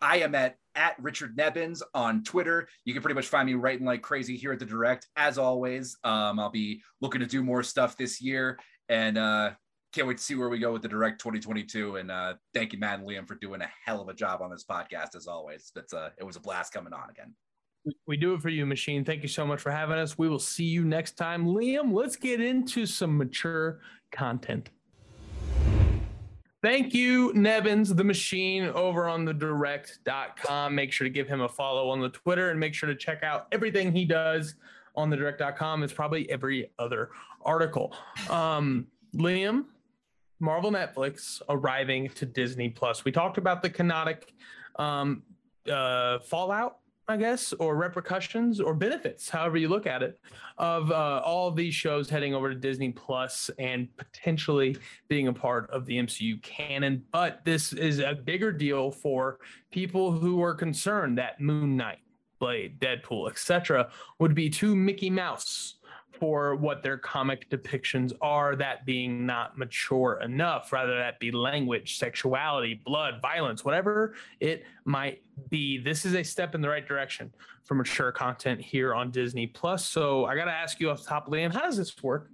[0.00, 2.68] I am at at Richard Nebens on Twitter.
[2.84, 5.06] You can pretty much find me writing like crazy here at the Direct.
[5.16, 8.58] As always, um, I'll be looking to do more stuff this year,
[8.88, 9.52] and uh,
[9.94, 11.96] can't wait to see where we go with the direct 2022.
[11.96, 14.50] And uh, thank you, Matt and Liam, for doing a hell of a job on
[14.50, 15.70] this podcast as always.
[15.76, 17.32] It's a, it was a blast coming on again.
[18.06, 19.04] We do it for you, Machine.
[19.04, 20.18] Thank you so much for having us.
[20.18, 21.46] We will see you next time.
[21.46, 23.80] Liam, let's get into some mature
[24.10, 24.70] content.
[26.62, 30.74] Thank you, Nebens, the machine over on the direct.com.
[30.74, 33.22] Make sure to give him a follow on the Twitter and make sure to check
[33.22, 34.54] out everything he does
[34.96, 35.82] on the direct.com.
[35.82, 37.10] It's probably every other
[37.44, 37.94] article.
[38.30, 39.66] Um, Liam,
[40.44, 43.04] Marvel Netflix arriving to Disney Plus.
[43.04, 44.34] We talked about the canonic
[44.76, 45.22] um,
[45.70, 50.20] uh, fallout, I guess, or repercussions or benefits, however you look at it,
[50.58, 54.76] of uh, all of these shows heading over to Disney Plus and potentially
[55.08, 57.02] being a part of the MCU canon.
[57.10, 59.38] But this is a bigger deal for
[59.70, 62.00] people who are concerned that Moon Knight,
[62.38, 65.76] Blade, Deadpool, etc., would be too Mickey Mouse
[66.18, 71.98] for what their comic depictions are, that being not mature enough, rather that be language,
[71.98, 75.78] sexuality, blood, violence, whatever it might be.
[75.78, 77.32] This is a step in the right direction
[77.64, 79.86] for mature content here on Disney Plus.
[79.86, 82.30] So I got to ask you off the top, Liam, how does this work?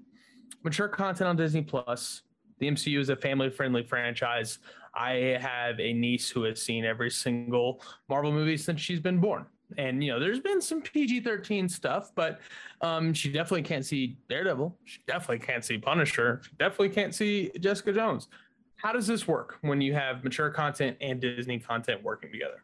[0.62, 2.22] Mature content on Disney Plus,
[2.60, 4.58] The MCU is a family friendly franchise.
[4.94, 9.46] I have a niece who has seen every single Marvel movie since she's been born.
[9.78, 12.40] And you know, there's been some PG-13 stuff, but
[12.80, 14.76] um, she definitely can't see Daredevil.
[14.84, 16.40] She definitely can't see Punisher.
[16.44, 18.28] She definitely can't see Jessica Jones.
[18.76, 22.62] How does this work when you have mature content and Disney content working together?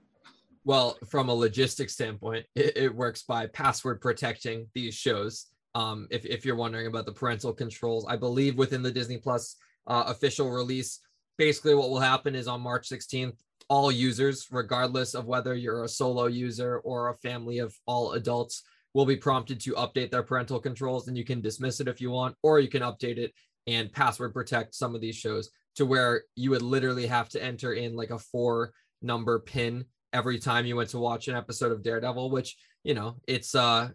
[0.64, 5.46] Well, from a logistics standpoint, it, it works by password protecting these shows.
[5.76, 9.56] Um, if, if you're wondering about the parental controls, I believe within the Disney Plus
[9.86, 11.00] uh, official release,
[11.38, 13.38] basically what will happen is on March 16th,
[13.68, 18.62] all users, regardless of whether you're a solo user or a family of all adults,
[18.94, 21.08] will be prompted to update their parental controls.
[21.08, 23.32] And you can dismiss it if you want, or you can update it
[23.66, 27.72] and password protect some of these shows to where you would literally have to enter
[27.74, 28.72] in like a four
[29.02, 33.16] number pin every time you went to watch an episode of Daredevil, which you know
[33.26, 33.88] it's uh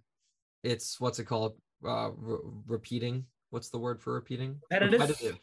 [0.64, 1.56] it's what's it called
[1.86, 2.38] uh re-
[2.68, 3.26] repeating.
[3.50, 4.60] What's the word for repeating?
[4.70, 5.02] Repetitive.
[5.02, 5.40] repetitive.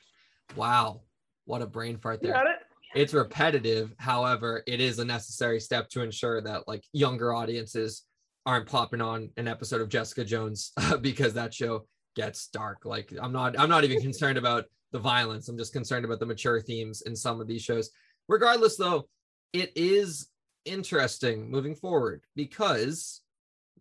[0.57, 1.03] Wow,
[1.49, 2.33] what a brain fart there.
[2.47, 2.59] it?
[2.95, 3.95] It's repetitive.
[3.99, 8.05] However, it is a necessary step to ensure that like younger audiences
[8.47, 12.85] aren't popping on an episode of Jessica Jones because that show gets dark.
[12.85, 15.49] Like I'm not I'm not even concerned about the violence.
[15.49, 17.91] I'm just concerned about the mature themes in some of these shows.
[18.29, 19.09] Regardless though,
[19.53, 20.29] it is
[20.65, 23.23] interesting moving forward because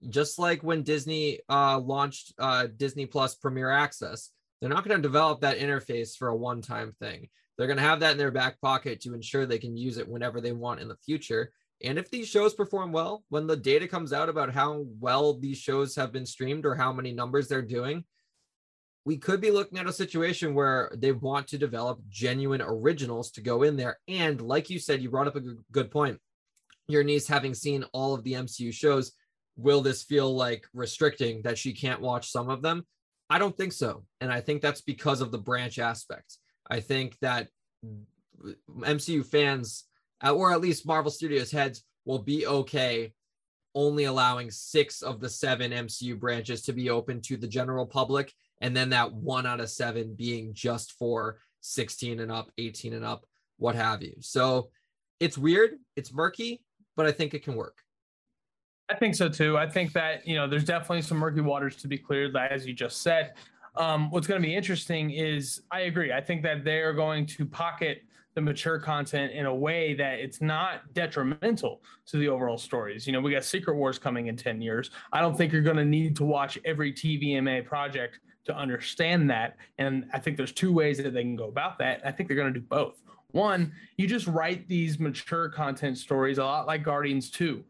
[0.10, 5.02] just like when Disney uh, launched uh, Disney Plus Premier Access, they're not going to
[5.02, 7.30] develop that interface for a one time thing.
[7.58, 10.08] They're going to have that in their back pocket to ensure they can use it
[10.08, 11.52] whenever they want in the future.
[11.84, 15.58] And if these shows perform well, when the data comes out about how well these
[15.58, 18.04] shows have been streamed or how many numbers they're doing,
[19.06, 23.42] we could be looking at a situation where they want to develop genuine originals to
[23.42, 23.98] go in there.
[24.08, 26.20] And like you said, you brought up a good- point.
[26.90, 29.14] Your niece having seen all of the MCU shows,
[29.56, 32.86] will this feel like restricting that she can't watch some of them?
[33.30, 34.06] I don't think so.
[34.22, 36.38] And I think that's because of the branch aspect.
[36.70, 37.48] I think that
[38.80, 39.86] MCU fans,
[40.24, 43.14] uh, or at least Marvel Studios heads, will be okay
[43.76, 48.34] only allowing six of the seven MCU branches to be open to the general public.
[48.62, 53.06] And then that one out of seven being just for 16 and up, 18 and
[53.06, 53.26] up,
[53.58, 54.16] what have you.
[54.20, 54.70] So
[55.20, 56.64] it's weird, it's murky,
[56.96, 57.84] but I think it can work.
[58.90, 59.58] I think so too.
[59.58, 62.74] I think that you know there's definitely some murky waters to be cleared, as you
[62.74, 63.34] just said.
[63.78, 66.12] Um, what's going to be interesting is I agree.
[66.12, 68.02] I think that they are going to pocket
[68.34, 73.08] the mature content in a way that it's not detrimental to the overall stories.
[73.08, 74.92] You know, we got Secret Wars coming in 10 years.
[75.12, 79.58] I don't think you're going to need to watch every TVMA project to understand that.
[79.78, 82.02] And I think there's two ways that they can go about that.
[82.06, 83.02] I think they're going to do both.
[83.32, 87.64] One, you just write these mature content stories a lot like Guardians 2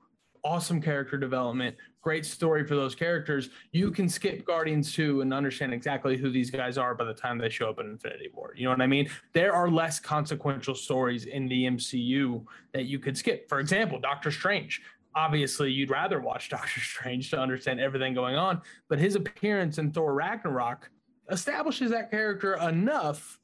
[0.47, 1.75] awesome character development,
[2.07, 3.49] great story for those characters.
[3.73, 3.95] You mm-hmm.
[3.95, 7.49] can skip Guardians 2 and understand exactly who these guys are by the time they
[7.49, 8.53] show up in Infinity War.
[8.55, 9.09] You know what I mean?
[9.33, 13.49] There are less consequential stories in the MCU that you could skip.
[13.49, 14.81] For example, Doctor Strange.
[15.15, 19.91] Obviously, you'd rather watch Doctor Strange to understand everything going on, but his appearance in
[19.91, 20.89] Thor Ragnarok
[21.29, 23.37] establishes that character enough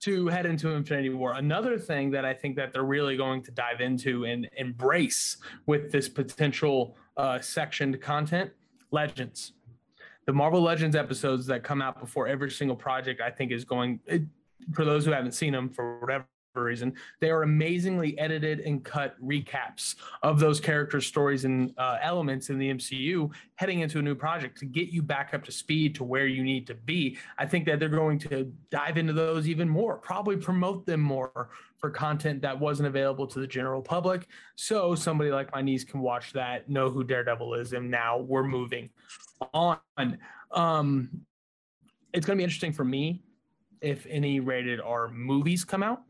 [0.00, 1.34] to head into Infinity War.
[1.34, 5.36] Another thing that I think that they're really going to dive into and embrace
[5.66, 8.50] with this potential uh, sectioned content,
[8.90, 9.52] Legends.
[10.26, 14.00] The Marvel Legends episodes that come out before every single project, I think, is going.
[14.06, 14.22] It,
[14.72, 16.26] for those who haven't seen them for whatever
[16.58, 22.50] reason, they are amazingly edited and cut recaps of those characters' stories and uh, elements
[22.50, 25.94] in the MCU heading into a new project to get you back up to speed
[25.94, 27.16] to where you need to be.
[27.38, 31.50] I think that they're going to dive into those even more, probably promote them more
[31.78, 34.26] for content that wasn't available to the general public.
[34.56, 38.44] So somebody like my niece can watch that, know who Daredevil is, and now we're
[38.44, 38.90] moving
[39.54, 39.78] on.
[40.50, 41.10] Um,
[42.12, 43.22] it's going to be interesting for me
[43.80, 46.02] if any rated R movies come out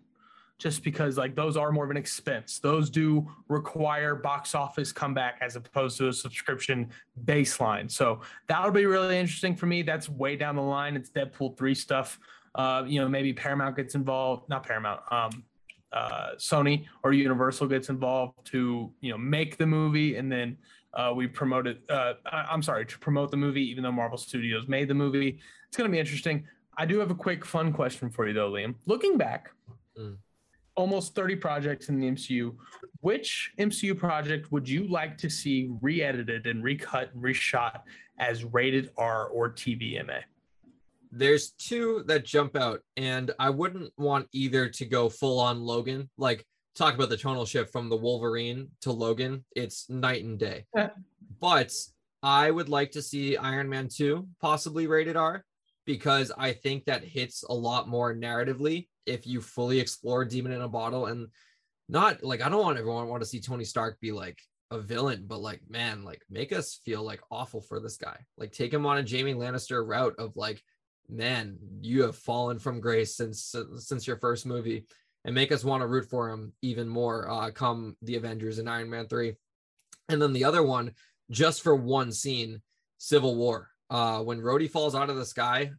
[0.61, 2.59] just because like those are more of an expense.
[2.59, 6.91] Those do require box office comeback as opposed to a subscription
[7.25, 7.91] baseline.
[7.91, 9.83] So that'll be really interesting for me.
[9.83, 10.97] That's way down the line.
[10.97, 12.21] It's Deadpool 3 stuff.
[12.55, 15.45] Uh, you know, maybe Paramount gets involved, not Paramount, um,
[15.93, 20.57] uh, Sony or Universal gets involved to, you know, make the movie and then
[20.93, 21.81] uh, we promote it.
[21.89, 25.39] Uh, I'm sorry, to promote the movie, even though Marvel Studios made the movie.
[25.69, 26.47] It's going to be interesting.
[26.77, 28.75] I do have a quick fun question for you, though, Liam.
[28.87, 29.53] Looking back,
[29.99, 30.17] Mm.
[30.77, 32.55] Almost 30 projects in the MCU.
[33.01, 37.81] Which MCU project would you like to see re edited and recut and reshot
[38.19, 40.23] as rated R or TVMA?
[41.13, 46.09] There's two that jump out, and I wouldn't want either to go full on Logan.
[46.19, 50.67] Like, talk about the tonal shift from the Wolverine to Logan, it's night and day.
[51.41, 51.73] But
[52.23, 55.45] I would like to see Iron Man 2 possibly rated R
[55.91, 60.61] because I think that hits a lot more narratively if you fully explore Demon in
[60.61, 61.27] a Bottle and
[61.89, 64.39] not like I don't want everyone want to see Tony Stark be like
[64.71, 68.17] a villain, but like man, like make us feel like awful for this guy.
[68.39, 70.63] Like take him on a Jaime Lannister route of like,
[71.09, 74.87] man, you have fallen from grace since since your first movie,
[75.25, 77.29] and make us want to root for him even more.
[77.29, 79.35] Uh, come the Avengers and Iron Man three,
[80.09, 80.93] and then the other one
[81.33, 82.63] just for one scene,
[82.99, 83.71] Civil War.
[83.91, 85.73] Uh, when Rhodey falls out of the sky,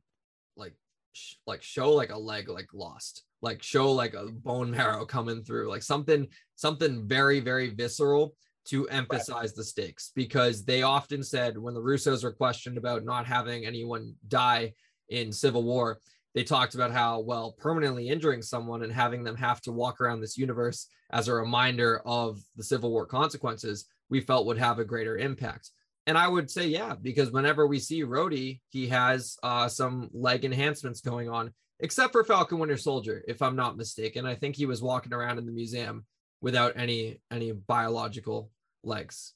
[0.56, 0.74] like
[1.14, 3.24] sh- like show like a leg like lost.
[3.42, 5.70] Like show like a bone marrow coming through.
[5.70, 8.36] Like something something very very visceral
[8.66, 10.12] to emphasize the stakes.
[10.14, 14.74] Because they often said when the russos were questioned about not having anyone die
[15.10, 16.00] in civil war
[16.34, 20.22] they talked about how well permanently injuring someone and having them have to walk around
[20.22, 24.86] this universe as a reminder of the civil war consequences we felt would have a
[24.86, 25.72] greater impact
[26.08, 30.46] and I would say, yeah, because whenever we see Rhodey, he has uh, some leg
[30.46, 34.26] enhancements going on, except for Falcon Winter Soldier, if I'm not mistaken.
[34.26, 36.06] I think he was walking around in the museum
[36.42, 38.50] without any any biological
[38.84, 39.34] legs.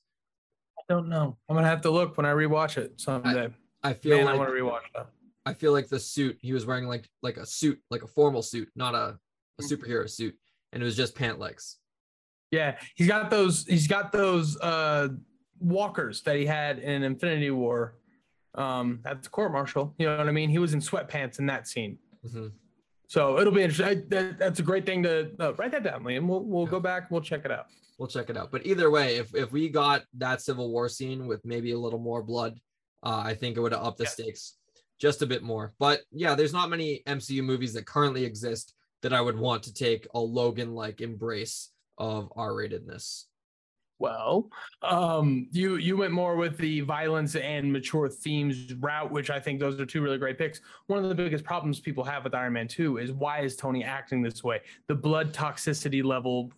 [0.80, 1.38] I don't know.
[1.50, 3.50] I'm gonna have to look when I rewatch it someday.
[3.84, 5.08] I, I feel Man, like I want to rewatch that.
[5.46, 8.42] I feel like the suit he was wearing like like a suit, like a formal
[8.42, 9.18] suit, not a,
[9.60, 9.72] a Mm.
[9.72, 10.36] superhero suit,
[10.74, 11.78] and it was just pant legs.
[12.52, 13.66] Yeah, he's got those.
[13.66, 15.10] He's got those uh,
[15.60, 17.96] walkers that he had in Infinity War.
[18.54, 19.94] Um, at the court martial.
[19.98, 20.50] You know what I mean?
[20.50, 21.98] He was in sweatpants in that scene.
[22.26, 22.54] Mhm.
[23.08, 23.86] So it'll be interesting.
[23.86, 26.26] I, that, that's a great thing to uh, write that down, Liam.
[26.26, 27.12] We'll we'll go back.
[27.12, 27.66] We'll check it out.
[27.98, 28.52] We'll check it out.
[28.54, 32.00] But either way, if if we got that Civil War scene with maybe a little
[32.00, 32.58] more blood,
[33.04, 34.10] uh, I think it would have upped the Yeah.
[34.12, 34.58] stakes
[35.00, 35.74] just a bit more.
[35.78, 39.74] But yeah, there's not many MCU movies that currently exist that I would want to
[39.74, 43.26] take a Logan like embrace of R-ratedness.
[43.98, 44.50] Well,
[44.82, 49.60] um, you you went more with the violence and mature themes route, which I think
[49.60, 50.60] those are two really great picks.
[50.88, 53.86] One of the biggest problems people have with Iron Man 2 is why is Tony
[53.86, 54.62] acting this way?
[54.88, 56.52] The blood toxicity level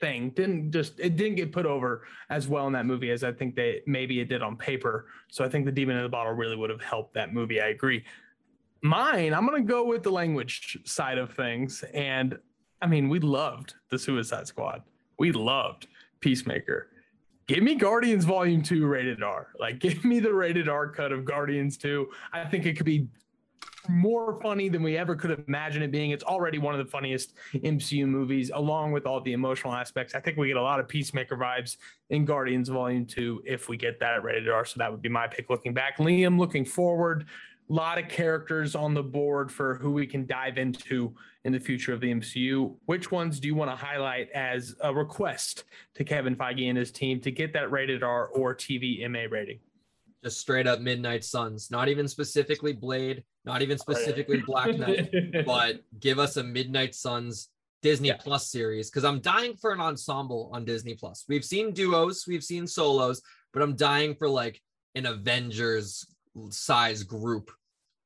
[0.00, 3.32] thing didn't just it didn't get put over as well in that movie as I
[3.32, 5.06] think they maybe it did on paper.
[5.28, 7.60] So I think the demon in the bottle really would have helped that movie.
[7.60, 8.04] I agree.
[8.82, 11.82] Mine, I'm gonna go with the language side of things.
[11.94, 12.38] And
[12.80, 14.82] I mean, we loved the Suicide Squad.
[15.18, 15.88] We loved
[16.26, 16.88] Peacemaker.
[17.46, 19.46] Give me Guardians Volume 2 rated R.
[19.60, 22.08] Like, give me the rated R cut of Guardians 2.
[22.32, 23.06] I think it could be
[23.88, 26.10] more funny than we ever could imagine it being.
[26.10, 30.16] It's already one of the funniest MCU movies, along with all the emotional aspects.
[30.16, 31.76] I think we get a lot of Peacemaker vibes
[32.10, 34.64] in Guardians Volume 2 if we get that rated R.
[34.64, 35.98] So that would be my pick looking back.
[35.98, 37.26] Liam, looking forward,
[37.70, 41.14] a lot of characters on the board for who we can dive into
[41.46, 42.74] in the future of the MCU.
[42.86, 45.62] Which ones do you want to highlight as a request
[45.94, 49.60] to Kevin Feige and his team to get that rated R or TV MA rating?
[50.24, 55.08] Just straight up Midnight Suns, not even specifically Blade, not even specifically Black Knight,
[55.46, 57.50] but give us a Midnight Suns
[57.80, 58.16] Disney Yeah.
[58.16, 61.24] Plus series because I'm dying for an ensemble on Disney Plus.
[61.28, 64.60] We've seen duos, we've seen solos, but I'm dying for like
[64.96, 66.04] an Avengers
[66.50, 67.52] size group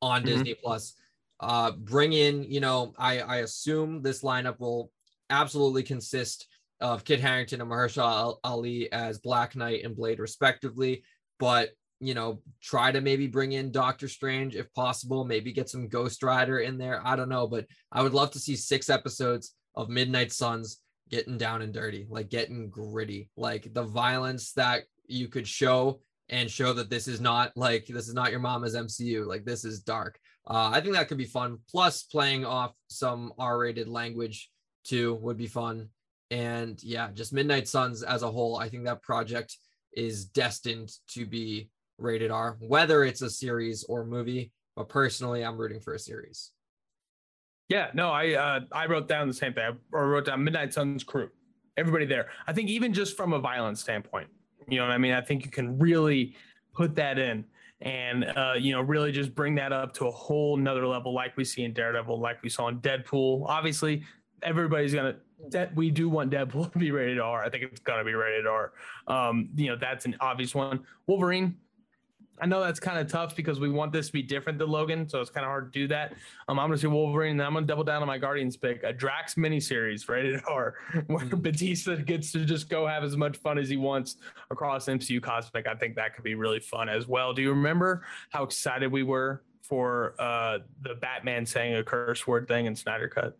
[0.02, 0.26] on Mhm.
[0.26, 0.94] Disney Plus.
[1.40, 4.90] Uh, bring in, you know, I I assume this lineup will
[5.30, 6.46] absolutely consist
[6.80, 11.02] of Kit Harington and Mahershala Ali as Black Knight and Blade respectively,
[11.38, 15.86] but you know, try to maybe bring in Doctor Strange if possible, maybe get some
[15.86, 17.06] Ghost Rider in there.
[17.06, 20.80] I don't know, but I would love to see six episodes of Midnight Suns
[21.10, 26.00] getting down and dirty, like getting gritty, like the violence that you could show
[26.30, 29.64] and show that this is not like this is not your mama's MCU, like this
[29.64, 30.18] is dark.
[30.50, 31.58] Uh, I think that could be fun.
[31.70, 34.50] Plus, playing off some R-rated language
[34.84, 35.88] too would be fun.
[36.32, 39.56] And yeah, just Midnight Suns as a whole, I think that project
[39.92, 44.52] is destined to be rated R, whether it's a series or movie.
[44.74, 46.50] But personally, I'm rooting for a series.
[47.68, 49.76] Yeah, no, I uh, I wrote down the same thing.
[49.94, 51.30] I wrote down Midnight Suns crew,
[51.76, 52.28] everybody there.
[52.48, 54.28] I think even just from a violence standpoint,
[54.68, 55.12] you know what I mean.
[55.12, 56.34] I think you can really
[56.74, 57.44] put that in,
[57.82, 61.36] and uh, you know, really just bring that up to a whole nother level, like
[61.36, 63.44] we see in Daredevil, like we saw in Deadpool.
[63.46, 64.04] Obviously,
[64.42, 65.16] everybody's gonna.
[65.48, 67.42] That we do want Deadpool to be rated R.
[67.42, 68.72] I think it's gonna be rated R.
[69.06, 70.84] Um, you know, that's an obvious one.
[71.06, 71.56] Wolverine.
[72.40, 75.08] I know that's kind of tough because we want this to be different than Logan,
[75.08, 76.14] so it's kind of hard to do that.
[76.48, 78.92] Um, I'm gonna say Wolverine, and I'm gonna double down on my Guardians pick, a
[78.92, 80.74] Drax miniseries rated R,
[81.06, 81.42] where Mm.
[81.42, 84.16] Bautista gets to just go have as much fun as he wants
[84.50, 85.66] across MCU cosmic.
[85.66, 87.32] I think that could be really fun as well.
[87.32, 92.48] Do you remember how excited we were for uh, the Batman saying a curse word
[92.48, 93.38] thing in Snyder Cut?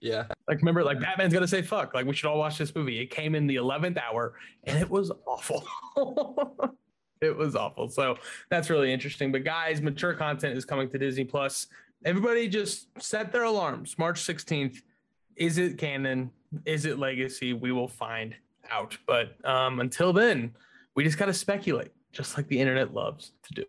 [0.00, 1.94] Yeah, Like, remember, like Batman's gonna say fuck.
[1.94, 3.00] Like, we should all watch this movie.
[3.00, 4.34] It came in the 11th hour,
[4.64, 5.66] and it was awful.
[7.20, 7.88] it was awful.
[7.88, 8.16] So
[8.50, 9.32] that's really interesting.
[9.32, 11.66] But guys, mature content is coming to Disney Plus.
[12.04, 13.96] Everybody just set their alarms.
[13.98, 14.82] March 16th.
[15.36, 16.30] Is it canon?
[16.64, 17.52] Is it legacy?
[17.52, 18.34] We will find
[18.70, 18.96] out.
[19.06, 20.54] But um, until then,
[20.94, 23.64] we just got to speculate, just like the internet loves to do.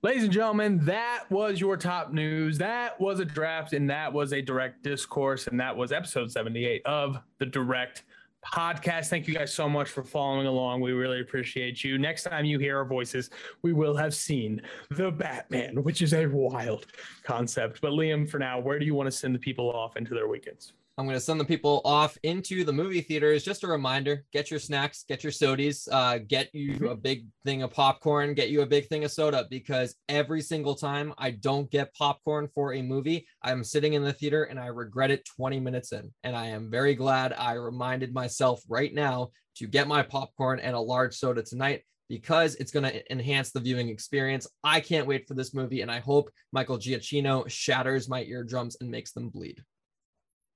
[0.00, 2.56] Ladies and gentlemen, that was your top news.
[2.58, 6.86] That was a draft, and that was a direct discourse, and that was episode 78
[6.86, 8.04] of the direct
[8.44, 9.08] podcast.
[9.08, 10.80] Thank you guys so much for following along.
[10.80, 11.98] We really appreciate you.
[11.98, 13.30] Next time you hear our voices,
[13.62, 16.86] we will have seen the Batman, which is a wild
[17.24, 17.80] concept.
[17.80, 20.28] But Liam, for now, where do you want to send the people off into their
[20.28, 20.72] weekends?
[20.98, 23.44] I'm going to send the people off into the movie theaters.
[23.44, 27.62] Just a reminder get your snacks, get your sodies, uh, get you a big thing
[27.62, 31.70] of popcorn, get you a big thing of soda because every single time I don't
[31.70, 35.60] get popcorn for a movie, I'm sitting in the theater and I regret it 20
[35.60, 36.12] minutes in.
[36.24, 40.74] And I am very glad I reminded myself right now to get my popcorn and
[40.74, 44.48] a large soda tonight because it's going to enhance the viewing experience.
[44.64, 48.90] I can't wait for this movie, and I hope Michael Giacchino shatters my eardrums and
[48.90, 49.62] makes them bleed.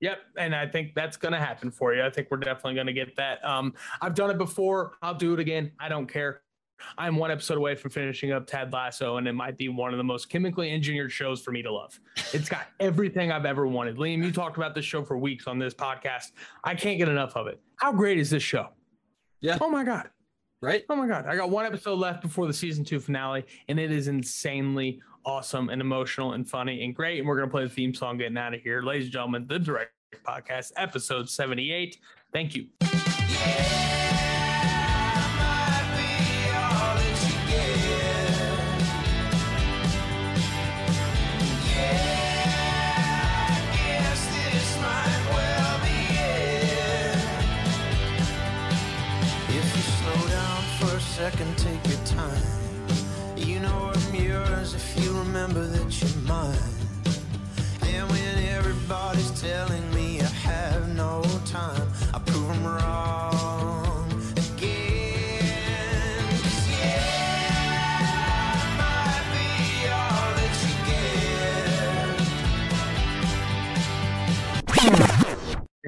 [0.03, 2.03] Yep, and I think that's going to happen for you.
[2.03, 3.43] I think we're definitely going to get that.
[3.45, 4.97] Um, I've done it before.
[5.01, 5.71] I'll do it again.
[5.79, 6.41] I don't care.
[6.97, 9.97] I'm one episode away from finishing up Ted Lasso, and it might be one of
[9.97, 11.97] the most chemically engineered shows for me to love.
[12.33, 13.95] It's got everything I've ever wanted.
[13.95, 16.33] Liam, you talked about this show for weeks on this podcast.
[16.65, 17.61] I can't get enough of it.
[17.77, 18.71] How great is this show?
[19.39, 19.57] Yeah.
[19.61, 20.09] Oh my god.
[20.61, 20.83] Right.
[20.89, 21.27] Oh my god.
[21.27, 25.69] I got one episode left before the season two finale, and it is insanely awesome
[25.69, 27.19] and emotional and funny and great.
[27.19, 29.47] And we're gonna play the theme song getting out of here, ladies and gentlemen.
[29.47, 29.91] The direct
[30.25, 31.97] podcast, episode 78.
[32.31, 32.67] Thank you.
[51.13, 51.52] Second,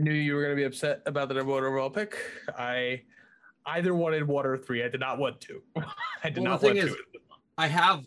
[0.05, 2.15] knew you were going to be upset about the number one overall pick.
[2.57, 3.01] I
[3.65, 4.83] either wanted one or three.
[4.83, 5.61] I did not want two.
[6.23, 6.93] I did Well, not the want thing two.
[6.93, 6.99] is-
[7.57, 8.05] I have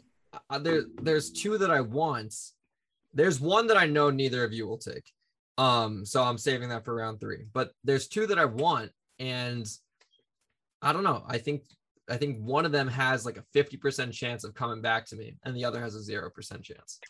[0.51, 0.83] uh, there.
[1.03, 2.35] There's two that I want.
[3.15, 5.11] There's one that I know neither of you will take.
[5.57, 7.47] Um, so I'm saving that for round three.
[7.53, 9.67] But there's two that I want, and
[10.83, 11.25] I don't know.
[11.27, 11.63] I think
[12.11, 15.37] I think one of them has like a 50% chance of coming back to me,
[15.45, 17.01] and the other has a zero percent chance.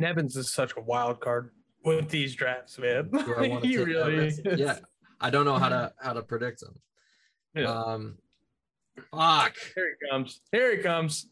[0.00, 1.50] Nebens is such a wild card
[1.84, 3.08] with these drafts, man.
[3.10, 4.40] Do I want to he really is.
[4.58, 4.78] Yeah,
[5.20, 6.74] I don't know how to how to predict them.
[7.54, 7.70] Yeah.
[7.70, 8.18] Um,
[9.10, 9.56] fuck.
[9.74, 10.40] Here he comes.
[10.52, 11.28] Here he comes.